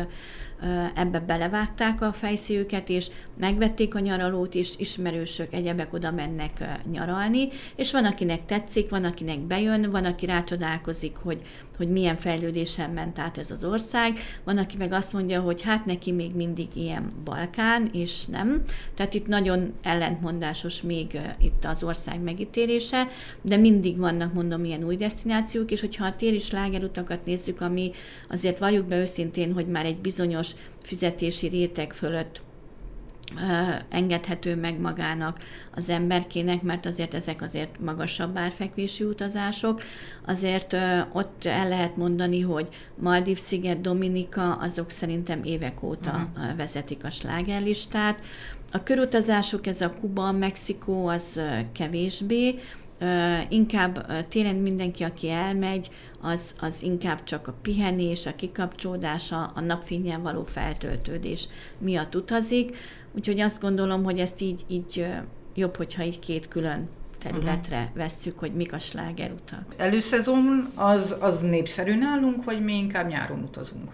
ebbe 0.94 1.20
belevágták 1.20 2.02
a 2.02 2.12
fejszéjüket, 2.12 2.88
és 2.88 3.10
megvették 3.38 3.94
a 3.94 3.98
nyaralót, 3.98 4.54
és 4.54 4.74
ismerősök, 4.78 5.52
egyebek 5.52 5.92
oda 5.92 6.10
mennek 6.10 6.80
nyaralni, 6.90 7.48
és 7.76 7.92
van, 7.92 8.04
akinek 8.04 8.46
tetszik, 8.46 8.90
van, 8.90 9.04
akinek 9.04 9.38
bejön, 9.38 9.90
van, 9.90 10.04
aki 10.04 10.26
rácsodálkozik, 10.26 11.16
hogy, 11.16 11.42
hogy 11.76 11.90
milyen 11.90 12.16
fejlődésen 12.16 12.90
ment 12.90 13.18
át 13.18 13.38
ez 13.38 13.50
az 13.50 13.64
ország, 13.64 14.18
van, 14.44 14.58
aki 14.58 14.76
meg 14.76 14.92
azt 14.92 15.12
mondja, 15.12 15.40
hogy 15.40 15.62
hát 15.62 15.86
neki 15.86 16.12
még 16.12 16.34
mindig 16.34 16.68
ilyen 16.74 17.12
Balkán, 17.24 17.90
és 17.92 18.24
nem. 18.24 18.62
Tehát 18.94 19.14
itt 19.14 19.26
nagyon 19.26 19.72
ellentmondásos 19.82 20.82
még 20.82 21.18
itt 21.38 21.64
az 21.64 21.82
ország 21.82 22.20
megítélése, 22.20 23.08
de 23.42 23.56
mindig 23.56 23.98
vannak, 23.98 24.32
mondom, 24.32 24.64
ilyen 24.64 24.84
új 24.84 24.96
destinációk, 24.96 25.70
és 25.70 25.80
hogyha 25.80 26.04
a 26.04 26.16
téli 26.16 26.38
slágerutakat 26.38 27.24
nézzük, 27.24 27.60
ami 27.60 27.90
azért 28.28 28.58
valljuk 28.58 28.86
be 28.86 28.96
őszintén, 28.96 29.52
hogy 29.52 29.66
már 29.66 29.84
egy 29.84 29.98
bizonyos 29.98 30.49
fizetési 30.82 31.46
réteg 31.48 31.92
fölött 31.92 32.40
engedhető 33.88 34.56
meg 34.56 34.80
magának 34.80 35.38
az 35.74 35.88
emberkének, 35.88 36.62
mert 36.62 36.86
azért 36.86 37.14
ezek 37.14 37.42
azért 37.42 37.80
magasabb 37.80 38.38
árfekvési 38.38 39.04
utazások. 39.04 39.82
Azért 40.26 40.76
ott 41.12 41.44
el 41.44 41.68
lehet 41.68 41.96
mondani, 41.96 42.40
hogy 42.40 42.68
Maldív 42.94 43.38
sziget, 43.38 43.80
Dominika, 43.80 44.54
azok 44.54 44.90
szerintem 44.90 45.40
évek 45.44 45.82
óta 45.82 46.28
uh-huh. 46.34 46.56
vezetik 46.56 47.04
a 47.04 47.10
slágerlistát. 47.10 48.18
A 48.72 48.82
körutazások, 48.82 49.66
ez 49.66 49.80
a 49.80 49.94
Kuba, 50.00 50.32
Mexikó, 50.32 51.06
az 51.06 51.40
kevésbé, 51.72 52.58
inkább 53.48 54.26
télen 54.28 54.56
mindenki, 54.56 55.02
aki 55.02 55.30
elmegy, 55.30 55.90
az, 56.20 56.54
az 56.60 56.82
inkább 56.82 57.22
csak 57.22 57.48
a 57.48 57.54
pihenés, 57.62 58.26
a 58.26 58.34
kikapcsolódása, 58.34 59.52
a 59.54 59.60
napfényen 59.60 60.22
való 60.22 60.44
feltöltődés 60.44 61.48
miatt 61.78 62.14
utazik. 62.14 62.76
Úgyhogy 63.12 63.40
azt 63.40 63.60
gondolom, 63.60 64.04
hogy 64.04 64.18
ezt 64.18 64.40
így, 64.40 64.64
így 64.68 65.06
jobb, 65.54 65.76
hogyha 65.76 66.02
így 66.02 66.18
két 66.18 66.48
külön 66.48 66.88
területre 67.18 67.76
uh-huh. 67.76 67.96
vesszük, 67.96 68.38
hogy 68.38 68.54
mik 68.54 68.72
a 68.72 68.78
slágerutak. 68.78 69.74
Előszezon 69.76 70.70
az, 70.74 71.16
az 71.20 71.40
népszerű 71.40 71.98
nálunk, 71.98 72.44
vagy 72.44 72.64
mi 72.64 72.72
inkább 72.72 73.08
nyáron 73.08 73.42
utazunk? 73.42 73.92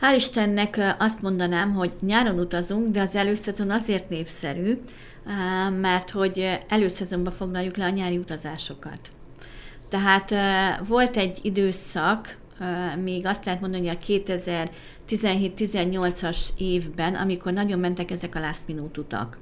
Hál' 0.00 0.14
Istennek 0.16 0.96
azt 0.98 1.22
mondanám, 1.22 1.72
hogy 1.72 1.92
nyáron 2.00 2.38
utazunk, 2.38 2.92
de 2.92 3.00
az 3.00 3.14
előszezon 3.14 3.70
azért 3.70 4.08
népszerű, 4.08 4.78
mert 5.80 6.10
hogy 6.10 6.58
előszezonban 6.68 7.32
foglaljuk 7.32 7.76
le 7.76 7.84
a 7.84 7.88
nyári 7.88 8.18
utazásokat. 8.18 8.98
Tehát 9.88 10.34
volt 10.86 11.16
egy 11.16 11.38
időszak, 11.42 12.36
még 13.02 13.26
azt 13.26 13.44
lehet 13.44 13.60
mondani, 13.60 13.88
hogy 13.88 13.96
a 14.00 14.04
2017-18-as 15.08 16.38
évben, 16.56 17.14
amikor 17.14 17.52
nagyon 17.52 17.78
mentek 17.78 18.10
ezek 18.10 18.34
a 18.34 18.40
last 18.40 18.66
minute 18.66 19.00
utak. 19.00 19.38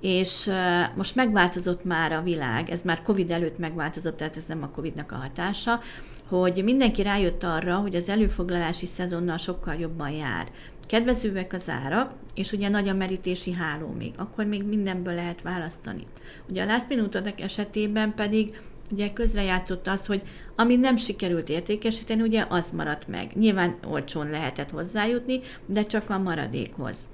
És 0.00 0.50
most 0.96 1.14
megváltozott 1.14 1.84
már 1.84 2.12
a 2.12 2.22
világ, 2.22 2.70
ez 2.70 2.82
már 2.82 3.02
Covid 3.02 3.30
előtt 3.30 3.58
megváltozott, 3.58 4.16
tehát 4.16 4.36
ez 4.36 4.44
nem 4.46 4.62
a 4.62 4.68
Covidnak 4.68 5.12
a 5.12 5.16
hatása, 5.16 5.80
hogy 6.28 6.64
mindenki 6.64 7.02
rájött 7.02 7.44
arra, 7.44 7.76
hogy 7.76 7.94
az 7.94 8.08
előfoglalási 8.08 8.86
szezonnal 8.86 9.36
sokkal 9.36 9.74
jobban 9.74 10.10
jár. 10.10 10.48
Kedvezőek 10.88 11.52
az 11.52 11.68
árak, 11.68 12.12
és 12.34 12.52
ugye 12.52 12.68
nagy 12.68 12.88
a 12.88 12.94
merítési 12.94 13.52
háló 13.52 13.88
még, 13.98 14.12
akkor 14.16 14.44
még 14.44 14.62
mindenből 14.62 15.14
lehet 15.14 15.42
választani. 15.42 16.06
Ugye 16.48 16.62
a 16.62 16.66
last 16.66 16.88
minute 16.88 17.34
esetében 17.36 18.14
pedig 18.14 18.60
ugye 18.90 19.12
közrejátszott 19.12 19.86
az, 19.86 20.06
hogy 20.06 20.22
ami 20.56 20.76
nem 20.76 20.96
sikerült 20.96 21.48
értékesíteni, 21.48 22.22
ugye 22.22 22.46
az 22.48 22.70
maradt 22.70 23.08
meg. 23.08 23.30
Nyilván 23.34 23.78
olcsón 23.88 24.30
lehetett 24.30 24.70
hozzájutni, 24.70 25.40
de 25.66 25.86
csak 25.86 26.10
a 26.10 26.18
maradékhoz. 26.18 27.06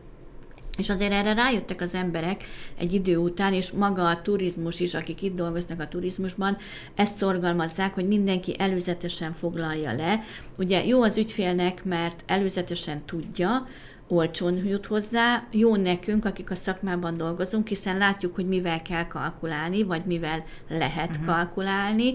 És 0.77 0.89
azért 0.89 1.13
erre 1.13 1.33
rájöttek 1.33 1.81
az 1.81 1.95
emberek 1.95 2.45
egy 2.79 2.93
idő 2.93 3.17
után, 3.17 3.53
és 3.53 3.71
maga 3.71 4.09
a 4.09 4.23
turizmus 4.23 4.81
is, 4.81 4.95
akik 4.95 5.23
itt 5.23 5.35
dolgoznak 5.35 5.81
a 5.81 5.89
turizmusban, 5.89 6.57
ezt 6.95 7.17
szorgalmazzák, 7.17 7.95
hogy 7.95 8.07
mindenki 8.07 8.55
előzetesen 8.59 9.33
foglalja 9.33 9.93
le. 9.93 10.21
Ugye 10.59 10.87
jó 10.87 11.03
az 11.03 11.19
ügyfélnek, 11.19 11.85
mert 11.85 12.23
előzetesen 12.27 13.03
tudja, 13.05 13.67
olcsón 14.09 14.67
jut 14.67 14.87
hozzá, 14.87 15.47
jó 15.51 15.77
nekünk, 15.77 16.25
akik 16.25 16.51
a 16.51 16.55
szakmában 16.55 17.17
dolgozunk, 17.17 17.69
hiszen 17.69 17.99
látjuk, 17.99 18.35
hogy 18.35 18.49
mivel 18.49 18.83
kell 18.83 19.07
kalkulálni, 19.07 19.83
vagy 19.83 20.05
mivel 20.05 20.45
lehet 20.69 21.11
uh-huh. 21.11 21.27
kalkulálni, 21.27 22.15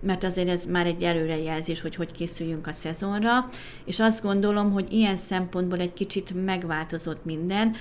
mert 0.00 0.24
azért 0.24 0.48
ez 0.48 0.66
már 0.66 0.86
egy 0.86 1.02
előrejelzés, 1.02 1.80
hogy 1.80 1.94
hogy 1.94 2.12
készüljünk 2.12 2.66
a 2.66 2.72
szezonra, 2.72 3.48
és 3.84 4.00
azt 4.00 4.22
gondolom, 4.22 4.72
hogy 4.72 4.92
ilyen 4.92 5.16
szempontból 5.16 5.78
egy 5.78 5.92
kicsit 5.92 6.44
megváltozott 6.44 7.24
minden. 7.24 7.74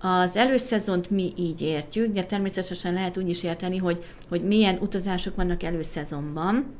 Az 0.00 0.36
előszezont 0.36 1.10
mi 1.10 1.32
így 1.36 1.60
értjük, 1.60 2.12
de 2.12 2.24
természetesen 2.24 2.92
lehet 2.92 3.16
úgy 3.16 3.28
is 3.28 3.42
érteni, 3.42 3.76
hogy, 3.76 4.04
hogy 4.28 4.42
milyen 4.42 4.78
utazások 4.80 5.36
vannak 5.36 5.62
előszezonban, 5.62 6.74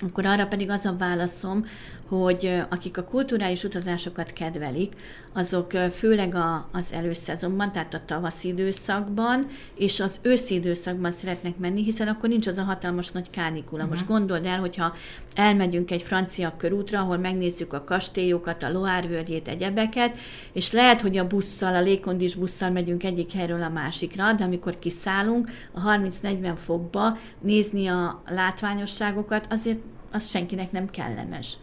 akkor 0.00 0.26
arra 0.26 0.46
pedig 0.46 0.70
az 0.70 0.84
a 0.84 0.96
válaszom, 0.98 1.64
hogy 2.08 2.62
akik 2.68 2.98
a 2.98 3.04
kulturális 3.04 3.64
utazásokat 3.64 4.32
kedvelik, 4.32 4.92
azok 5.32 5.72
főleg 5.72 6.34
a, 6.34 6.68
az 6.72 6.92
előszezonban, 6.92 7.72
tehát 7.72 7.94
a 7.94 8.00
tavaszi 8.06 8.48
időszakban, 8.48 9.46
és 9.74 10.00
az 10.00 10.18
őszi 10.22 10.54
időszakban 10.54 11.10
szeretnek 11.10 11.58
menni, 11.58 11.84
hiszen 11.84 12.08
akkor 12.08 12.28
nincs 12.28 12.46
az 12.46 12.58
a 12.58 12.62
hatalmas 12.62 13.10
nagy 13.10 13.30
kánikula. 13.30 13.82
Uh-huh. 13.82 13.88
Most 13.88 14.08
mhm. 14.08 14.12
gondold 14.12 14.44
el, 14.44 14.60
hogyha 14.60 14.94
elmegyünk 15.34 15.90
egy 15.90 16.02
francia 16.02 16.54
körútra, 16.56 17.00
ahol 17.00 17.16
megnézzük 17.16 17.72
a 17.72 17.84
kastélyokat, 17.84 18.62
a 18.62 18.72
Loire 18.72 19.06
völgyét, 19.06 19.48
egyebeket, 19.48 20.16
és 20.52 20.72
lehet, 20.72 21.00
hogy 21.00 21.16
a 21.16 21.26
busszal, 21.26 21.74
a 21.74 21.80
légkondis 21.80 22.34
busszal 22.34 22.70
megyünk 22.70 23.04
egyik 23.04 23.32
helyről 23.32 23.62
a 23.62 23.68
másikra, 23.68 24.32
de 24.32 24.44
amikor 24.44 24.78
kiszállunk 24.78 25.50
a 25.72 25.80
30-40 25.80 26.52
fokba 26.56 27.18
nézni 27.40 27.86
a 27.86 28.22
látványosságokat, 28.26 29.46
azért 29.50 29.78
az 30.16 30.28
senkinek 30.28 30.72
nem 30.72 30.90
kellemes. 30.90 31.58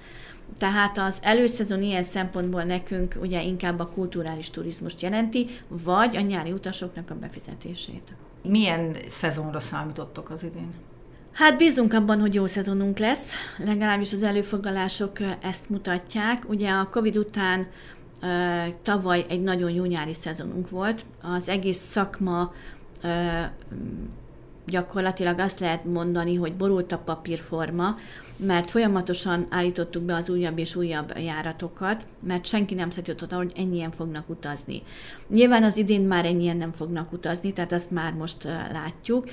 Tehát 0.57 0.97
az 0.97 1.19
előszezon 1.21 1.81
ilyen 1.81 2.03
szempontból 2.03 2.63
nekünk 2.63 3.17
ugye 3.21 3.43
inkább 3.43 3.79
a 3.79 3.87
kulturális 3.87 4.49
turizmust 4.49 5.01
jelenti, 5.01 5.47
vagy 5.67 6.15
a 6.15 6.21
nyári 6.21 6.51
utasoknak 6.51 7.09
a 7.09 7.15
befizetését. 7.15 8.15
Milyen 8.43 8.95
szezonra 9.07 9.59
számítottok 9.59 10.29
az 10.29 10.43
idén? 10.43 10.73
Hát 11.31 11.57
bízunk 11.57 11.93
abban, 11.93 12.19
hogy 12.19 12.33
jó 12.33 12.45
szezonunk 12.45 12.97
lesz, 12.97 13.33
legalábbis 13.57 14.13
az 14.13 14.23
előfoglalások 14.23 15.17
ezt 15.41 15.69
mutatják. 15.69 16.49
Ugye 16.49 16.69
a 16.69 16.89
Covid 16.89 17.17
után 17.17 17.67
tavaly 18.81 19.25
egy 19.29 19.41
nagyon 19.41 19.71
jó 19.71 19.83
nyári 19.83 20.13
szezonunk 20.13 20.69
volt. 20.69 21.05
Az 21.21 21.49
egész 21.49 21.79
szakma 21.79 22.53
gyakorlatilag 24.67 25.39
azt 25.39 25.59
lehet 25.59 25.85
mondani, 25.85 26.35
hogy 26.35 26.53
borult 26.53 26.91
a 26.91 26.97
papírforma, 26.97 27.95
mert 28.37 28.71
folyamatosan 28.71 29.47
állítottuk 29.49 30.03
be 30.03 30.15
az 30.15 30.29
újabb 30.29 30.57
és 30.57 30.75
újabb 30.75 31.13
járatokat, 31.17 32.05
mert 32.27 32.45
senki 32.45 32.73
nem 32.73 32.89
számított 32.89 33.31
hogy 33.31 33.51
ennyien 33.55 33.91
fognak 33.91 34.29
utazni. 34.29 34.81
Nyilván 35.27 35.63
az 35.63 35.77
idén 35.77 36.01
már 36.01 36.25
ennyien 36.25 36.57
nem 36.57 36.71
fognak 36.71 37.11
utazni, 37.11 37.53
tehát 37.53 37.71
azt 37.71 37.91
már 37.91 38.13
most 38.13 38.43
látjuk, 38.71 39.29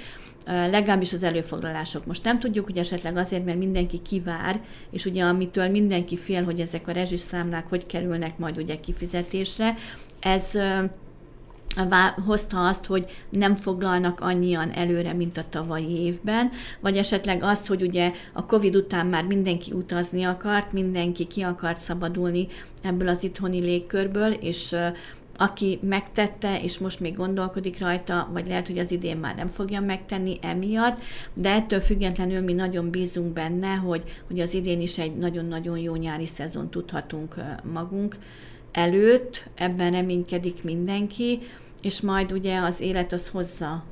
legalábbis 0.46 1.12
az 1.12 1.22
előfoglalások. 1.22 2.06
Most 2.06 2.24
nem 2.24 2.38
tudjuk, 2.38 2.64
hogy 2.64 2.76
esetleg 2.76 3.16
azért, 3.16 3.44
mert 3.44 3.58
mindenki 3.58 4.02
kivár, 4.02 4.60
és 4.90 5.04
ugye 5.04 5.24
amitől 5.24 5.68
mindenki 5.68 6.16
fél, 6.16 6.44
hogy 6.44 6.60
ezek 6.60 6.88
a 6.88 6.92
rezsiszámlák 6.92 7.66
hogy 7.68 7.86
kerülnek 7.86 8.38
majd 8.38 8.56
ugye 8.56 8.80
kifizetésre, 8.80 9.74
ez 10.20 10.58
hozta 12.26 12.66
azt, 12.66 12.86
hogy 12.86 13.24
nem 13.28 13.56
foglalnak 13.56 14.20
annyian 14.20 14.70
előre, 14.70 15.12
mint 15.12 15.36
a 15.36 15.44
tavalyi 15.50 16.00
évben, 16.00 16.50
vagy 16.80 16.96
esetleg 16.96 17.42
azt, 17.42 17.66
hogy 17.66 17.82
ugye 17.82 18.12
a 18.32 18.46
Covid 18.46 18.76
után 18.76 19.06
már 19.06 19.24
mindenki 19.24 19.72
utazni 19.72 20.24
akart, 20.24 20.72
mindenki 20.72 21.26
ki 21.26 21.42
akart 21.42 21.80
szabadulni 21.80 22.48
ebből 22.82 23.08
az 23.08 23.22
itthoni 23.22 23.60
légkörből, 23.60 24.32
és 24.32 24.76
aki 25.36 25.78
megtette, 25.82 26.62
és 26.62 26.78
most 26.78 27.00
még 27.00 27.16
gondolkodik 27.16 27.78
rajta, 27.78 28.28
vagy 28.32 28.46
lehet, 28.46 28.66
hogy 28.66 28.78
az 28.78 28.90
idén 28.90 29.16
már 29.16 29.36
nem 29.36 29.46
fogja 29.46 29.80
megtenni 29.80 30.38
emiatt, 30.42 31.00
de 31.34 31.50
ettől 31.50 31.80
függetlenül 31.80 32.40
mi 32.40 32.52
nagyon 32.52 32.90
bízunk 32.90 33.32
benne, 33.32 33.74
hogy, 33.74 34.02
hogy 34.26 34.40
az 34.40 34.54
idén 34.54 34.80
is 34.80 34.98
egy 34.98 35.16
nagyon-nagyon 35.16 35.78
jó 35.78 35.94
nyári 35.94 36.26
szezon 36.26 36.70
tudhatunk 36.70 37.34
magunk 37.72 38.16
előtt, 38.72 39.48
ebben 39.54 39.92
reménykedik 39.92 40.62
mindenki, 40.62 41.38
és 41.82 42.00
majd 42.00 42.32
ugye 42.32 42.58
az 42.58 42.80
élet 42.80 43.12
az 43.12 43.28
hozza 43.28 43.84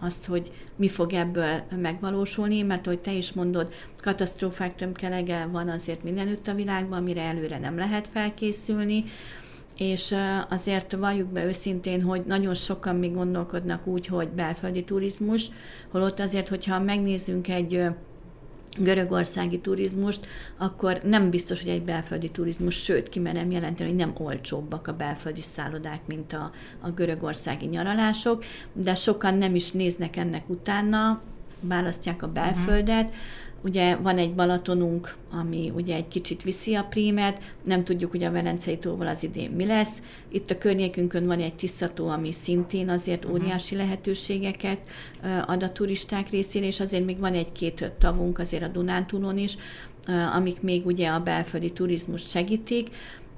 azt, 0.00 0.26
hogy 0.26 0.50
mi 0.76 0.88
fog 0.88 1.12
ebből 1.12 1.62
megvalósulni, 1.80 2.62
mert 2.62 2.86
hogy 2.86 2.98
te 2.98 3.12
is 3.12 3.32
mondod, 3.32 3.72
katasztrófák 4.02 4.74
tömkelege 4.74 5.48
van 5.52 5.68
azért 5.68 6.02
mindenütt 6.02 6.48
a 6.48 6.54
világban, 6.54 6.98
amire 6.98 7.22
előre 7.22 7.58
nem 7.58 7.76
lehet 7.78 8.08
felkészülni, 8.08 9.04
és 9.76 10.14
azért 10.48 10.92
valljuk 10.92 11.28
be 11.28 11.44
őszintén, 11.44 12.02
hogy 12.02 12.22
nagyon 12.26 12.54
sokan 12.54 12.96
még 12.96 13.14
gondolkodnak 13.14 13.86
úgy, 13.86 14.06
hogy 14.06 14.28
belföldi 14.28 14.84
turizmus, 14.84 15.46
holott 15.90 16.20
azért, 16.20 16.48
hogyha 16.48 16.80
megnézzünk 16.80 17.48
egy 17.48 17.84
görögországi 18.78 19.60
turizmust, 19.60 20.26
akkor 20.56 21.00
nem 21.04 21.30
biztos, 21.30 21.62
hogy 21.62 21.70
egy 21.70 21.82
belföldi 21.82 22.30
turizmus, 22.30 22.82
sőt, 22.82 23.08
kimerem 23.08 23.50
jelenteni, 23.50 23.88
hogy 23.88 23.98
nem 23.98 24.12
olcsóbbak 24.18 24.86
a 24.86 24.96
belföldi 24.96 25.42
szállodák, 25.42 26.00
mint 26.06 26.32
a, 26.32 26.50
a 26.80 26.90
görögországi 26.90 27.66
nyaralások, 27.66 28.44
de 28.72 28.94
sokan 28.94 29.34
nem 29.34 29.54
is 29.54 29.70
néznek 29.72 30.16
ennek 30.16 30.48
utána, 30.48 31.20
választják 31.60 32.22
a 32.22 32.26
mhm. 32.26 32.34
belföldet, 32.34 33.04
uh-huh 33.04 33.18
Ugye 33.64 33.96
van 33.96 34.18
egy 34.18 34.34
Balatonunk, 34.34 35.14
ami 35.30 35.72
ugye 35.74 35.94
egy 35.94 36.08
kicsit 36.08 36.42
viszi 36.42 36.74
a 36.74 36.84
prímet, 36.84 37.54
nem 37.64 37.84
tudjuk, 37.84 38.10
hogy 38.10 38.22
a 38.22 38.30
Velencei 38.30 38.78
tóval 38.78 39.06
az 39.06 39.22
idén 39.22 39.50
mi 39.50 39.66
lesz. 39.66 40.02
Itt 40.28 40.50
a 40.50 40.58
környékünkön 40.58 41.26
van 41.26 41.40
egy 41.40 41.54
Tiszató, 41.54 42.08
ami 42.08 42.32
szintén 42.32 42.88
azért 42.88 43.24
uh-huh. 43.24 43.40
óriási 43.40 43.76
lehetőségeket 43.76 44.78
ad 45.46 45.62
a 45.62 45.72
turisták 45.72 46.30
részére, 46.30 46.66
és 46.66 46.80
azért 46.80 47.04
még 47.04 47.18
van 47.18 47.34
egy-két 47.34 47.92
tavunk 47.98 48.38
azért 48.38 48.62
a 48.62 48.68
Dunántúlon 48.68 49.38
is, 49.38 49.56
amik 50.34 50.62
még 50.62 50.86
ugye 50.86 51.08
a 51.08 51.20
belföldi 51.20 51.72
turizmust 51.72 52.30
segítik. 52.30 52.88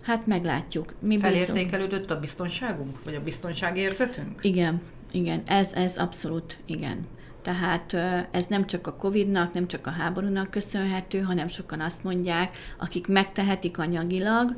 Hát 0.02 0.26
meglátjuk. 0.26 0.94
Mi 1.00 1.18
Felértékelődött 1.18 2.10
a 2.10 2.20
biztonságunk, 2.20 3.04
vagy 3.04 3.14
a 3.14 3.22
biztonságérzetünk? 3.22 4.38
Igen, 4.44 4.80
igen, 5.12 5.42
ez, 5.46 5.72
ez 5.72 5.96
abszolút 5.96 6.58
igen. 6.66 7.06
Tehát 7.42 7.94
ez 8.30 8.46
nem 8.46 8.66
csak 8.66 8.86
a 8.86 8.94
Covid-nak, 8.94 9.52
nem 9.52 9.66
csak 9.66 9.86
a 9.86 9.90
háborúnak 9.90 10.50
köszönhető, 10.50 11.20
hanem 11.20 11.48
sokan 11.48 11.80
azt 11.80 12.04
mondják, 12.04 12.56
akik 12.78 13.06
megtehetik 13.06 13.78
anyagilag, 13.78 14.56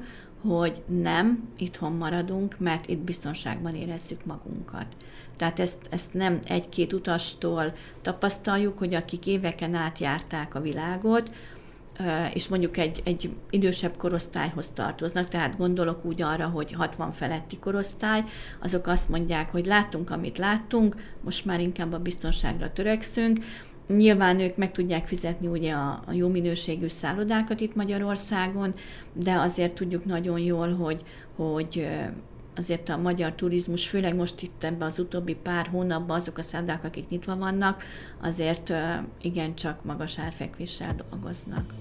hogy 0.48 0.82
nem, 0.86 1.48
itthon 1.56 1.92
maradunk, 1.92 2.56
mert 2.58 2.88
itt 2.88 2.98
biztonságban 2.98 3.74
érezzük 3.74 4.24
magunkat. 4.24 4.86
Tehát 5.36 5.60
ezt, 5.60 5.86
ezt 5.90 6.14
nem 6.14 6.38
egy-két 6.44 6.92
utastól 6.92 7.72
tapasztaljuk, 8.02 8.78
hogy 8.78 8.94
akik 8.94 9.26
éveken 9.26 9.74
át 9.74 9.98
járták 9.98 10.54
a 10.54 10.60
világot, 10.60 11.30
és 12.32 12.48
mondjuk 12.48 12.76
egy, 12.76 13.00
egy 13.04 13.30
idősebb 13.50 13.96
korosztályhoz 13.96 14.68
tartoznak, 14.68 15.28
tehát 15.28 15.56
gondolok 15.56 16.04
úgy 16.04 16.22
arra, 16.22 16.46
hogy 16.46 16.72
60 16.72 17.10
feletti 17.10 17.58
korosztály, 17.58 18.24
azok 18.62 18.86
azt 18.86 19.08
mondják, 19.08 19.50
hogy 19.50 19.66
láttunk, 19.66 20.10
amit 20.10 20.38
láttunk, 20.38 20.96
most 21.20 21.44
már 21.44 21.60
inkább 21.60 21.92
a 21.92 21.98
biztonságra 21.98 22.72
törekszünk, 22.72 23.38
Nyilván 23.88 24.40
ők 24.40 24.56
meg 24.56 24.72
tudják 24.72 25.06
fizetni 25.06 25.46
ugye 25.46 25.72
a, 25.72 26.02
a 26.06 26.12
jó 26.12 26.28
minőségű 26.28 26.88
szállodákat 26.88 27.60
itt 27.60 27.74
Magyarországon, 27.74 28.74
de 29.12 29.32
azért 29.32 29.74
tudjuk 29.74 30.04
nagyon 30.04 30.38
jól, 30.38 30.74
hogy, 30.74 31.02
hogy 31.36 31.88
azért 32.56 32.88
a 32.88 32.96
magyar 32.96 33.32
turizmus, 33.32 33.88
főleg 33.88 34.14
most 34.14 34.42
itt 34.42 34.64
ebben 34.64 34.88
az 34.88 34.98
utóbbi 34.98 35.34
pár 35.34 35.66
hónapban 35.66 36.16
azok 36.16 36.38
a 36.38 36.42
szállodák, 36.42 36.84
akik 36.84 37.08
nyitva 37.08 37.36
vannak, 37.36 37.82
azért 38.20 38.72
igencsak 39.20 39.84
magas 39.84 40.18
árfekvéssel 40.18 40.94
dolgoznak. 41.10 41.72